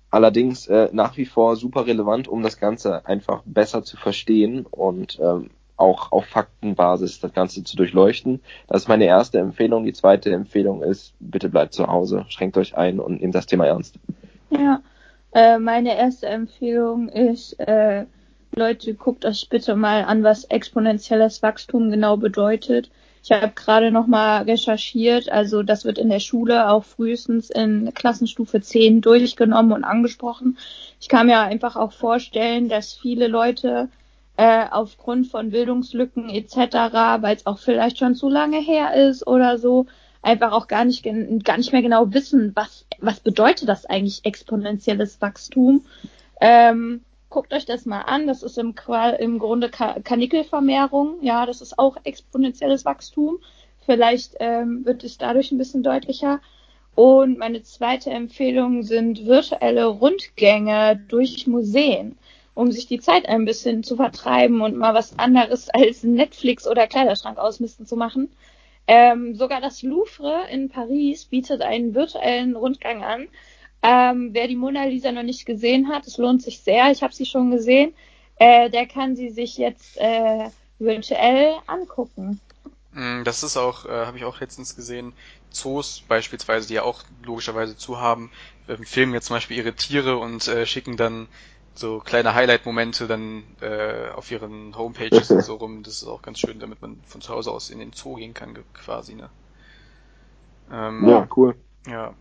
[0.09, 5.19] allerdings äh, nach wie vor super relevant, um das Ganze einfach besser zu verstehen und
[5.21, 8.41] ähm, auch auf Faktenbasis das Ganze zu durchleuchten.
[8.67, 9.85] Das ist meine erste Empfehlung.
[9.85, 13.67] Die zweite Empfehlung ist, bitte bleibt zu Hause, schränkt euch ein und nehmt das Thema
[13.67, 13.99] ernst.
[14.49, 14.81] Ja,
[15.33, 18.05] äh, meine erste Empfehlung ist, äh,
[18.55, 22.89] Leute, guckt euch bitte mal an, was exponentielles Wachstum genau bedeutet.
[23.23, 27.93] Ich habe gerade noch mal recherchiert, also das wird in der Schule auch frühestens in
[27.93, 30.57] Klassenstufe 10 durchgenommen und angesprochen.
[31.01, 33.89] Ich kann mir einfach auch vorstellen, dass viele Leute
[34.37, 36.55] äh, aufgrund von Bildungslücken etc.,
[37.19, 39.87] weil es auch vielleicht schon zu lange her ist oder so,
[40.21, 41.03] einfach auch gar nicht,
[41.43, 45.85] gar nicht mehr genau wissen, was, was bedeutet das eigentlich exponentielles Wachstum.
[46.39, 47.01] Ähm,
[47.37, 48.73] guckt euch das mal an, das ist im,
[49.19, 53.37] im Grunde Kanickelvermehrung, ja, das ist auch exponentielles Wachstum.
[53.85, 56.39] Vielleicht ähm, wird es dadurch ein bisschen deutlicher.
[56.95, 62.17] Und meine zweite Empfehlung sind virtuelle Rundgänge durch Museen
[62.55, 66.87] um sich die Zeit ein bisschen zu vertreiben und mal was anderes als Netflix oder
[66.87, 68.31] Kleiderschrank ausmisten zu machen.
[68.87, 73.27] Ähm, sogar das Louvre in Paris bietet einen virtuellen Rundgang an.
[73.87, 76.91] Ähm, wer die Mona Lisa noch nicht gesehen hat, es lohnt sich sehr.
[76.91, 77.93] Ich habe sie schon gesehen.
[78.35, 82.41] Äh, der kann sie sich jetzt äh, virtuell angucken.
[82.91, 85.13] Mm, das ist auch, äh, habe ich auch letztens gesehen,
[85.51, 88.29] Zoos beispielsweise, die ja auch logischerweise zu haben,
[88.67, 91.27] ähm, filmen jetzt zum Beispiel ihre Tiere und äh, schicken dann
[91.73, 95.83] so kleine Highlight-Momente dann äh, auf ihren Homepages und so rum.
[95.83, 98.33] Das ist auch ganz schön, damit man von zu Hause aus in den Zoo gehen
[98.33, 99.29] kann, quasi, ne?
[100.73, 101.55] Ähm, ja, cool.
[101.87, 102.13] Ja.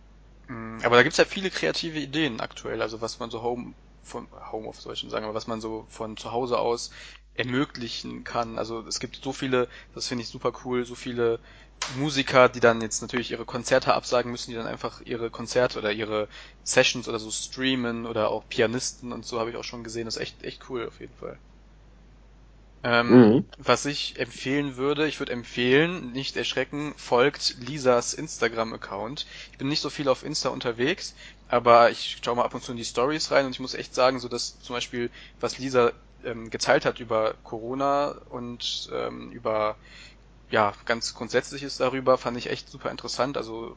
[0.47, 4.27] Mm, aber da gibt's ja viele kreative Ideen aktuell, also was man so Home von
[4.51, 6.91] Homeoffice soll ich schon sagen, aber was man so von zu Hause aus
[7.33, 8.57] ermöglichen kann.
[8.57, 11.39] Also es gibt so viele, das finde ich super cool, so viele
[11.97, 15.91] Musiker, die dann jetzt natürlich ihre Konzerte absagen müssen, die dann einfach ihre Konzerte oder
[15.91, 16.29] ihre
[16.63, 20.05] Sessions oder so streamen oder auch Pianisten und so habe ich auch schon gesehen.
[20.05, 21.39] Das ist echt, echt cool auf jeden Fall.
[22.87, 23.49] Ähm, mhm.
[23.57, 29.25] Was ich empfehlen würde, ich würde empfehlen, nicht erschrecken, folgt Lisas Instagram-Account.
[29.51, 31.13] Ich bin nicht so viel auf Insta unterwegs,
[31.49, 33.93] aber ich schaue mal ab und zu in die Stories rein und ich muss echt
[33.93, 35.11] sagen, so dass zum Beispiel,
[35.41, 35.91] was Lisa
[36.23, 39.75] ähm, geteilt hat über Corona und ähm, über
[40.49, 43.35] ja, ganz Grundsätzliches darüber, fand ich echt super interessant.
[43.35, 43.75] Also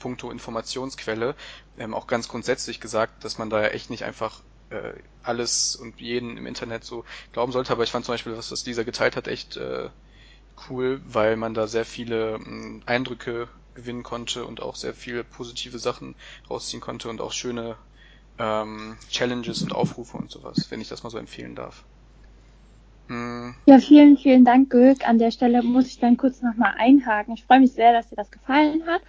[0.00, 1.36] puncto Informationsquelle,
[1.78, 4.42] ähm, auch ganz grundsätzlich gesagt, dass man da ja echt nicht einfach
[4.72, 7.72] äh, alles und jeden im Internet so glauben sollte.
[7.72, 9.90] Aber ich fand zum Beispiel, was das dieser geteilt hat, echt äh,
[10.68, 15.78] cool, weil man da sehr viele äh, Eindrücke gewinnen konnte und auch sehr viele positive
[15.78, 16.14] Sachen
[16.50, 17.76] rausziehen konnte und auch schöne
[18.38, 21.84] ähm, Challenges und Aufrufe und sowas, wenn ich das mal so empfehlen darf.
[23.08, 23.54] Hm.
[23.66, 25.06] Ja, vielen, vielen Dank, Gülk.
[25.06, 27.34] An der Stelle muss ich dann kurz nochmal einhaken.
[27.34, 29.02] Ich freue mich sehr, dass dir das gefallen hat.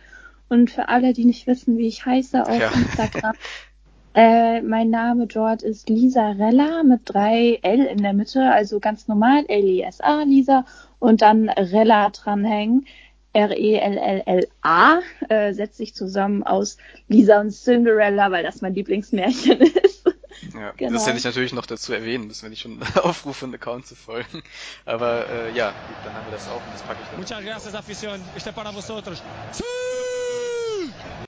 [0.49, 2.70] Und für alle, die nicht wissen, wie ich heiße auf ja.
[2.72, 3.34] Instagram,
[4.14, 9.07] äh, mein Name dort ist Lisa Rella mit drei L in der Mitte, also ganz
[9.07, 10.66] normal L-I-S-A, Lisa,
[10.99, 12.86] und dann Rella dranhängen.
[13.34, 20.05] R-E-L-L-L-A äh, setzt sich zusammen aus Lisa und Cinderella, weil das mein Lieblingsmärchen ist.
[20.53, 20.93] Ja, genau.
[20.93, 23.95] das hätte ich natürlich noch dazu erwähnen müssen, wenn ich schon aufrufe, einen Account zu
[23.95, 24.43] folgen.
[24.86, 27.20] Aber äh, ja, gut, dann haben wir das auch und das packe ich dann.
[27.20, 28.20] Muchas gracias, afición.
[28.36, 29.24] Este para vosotros.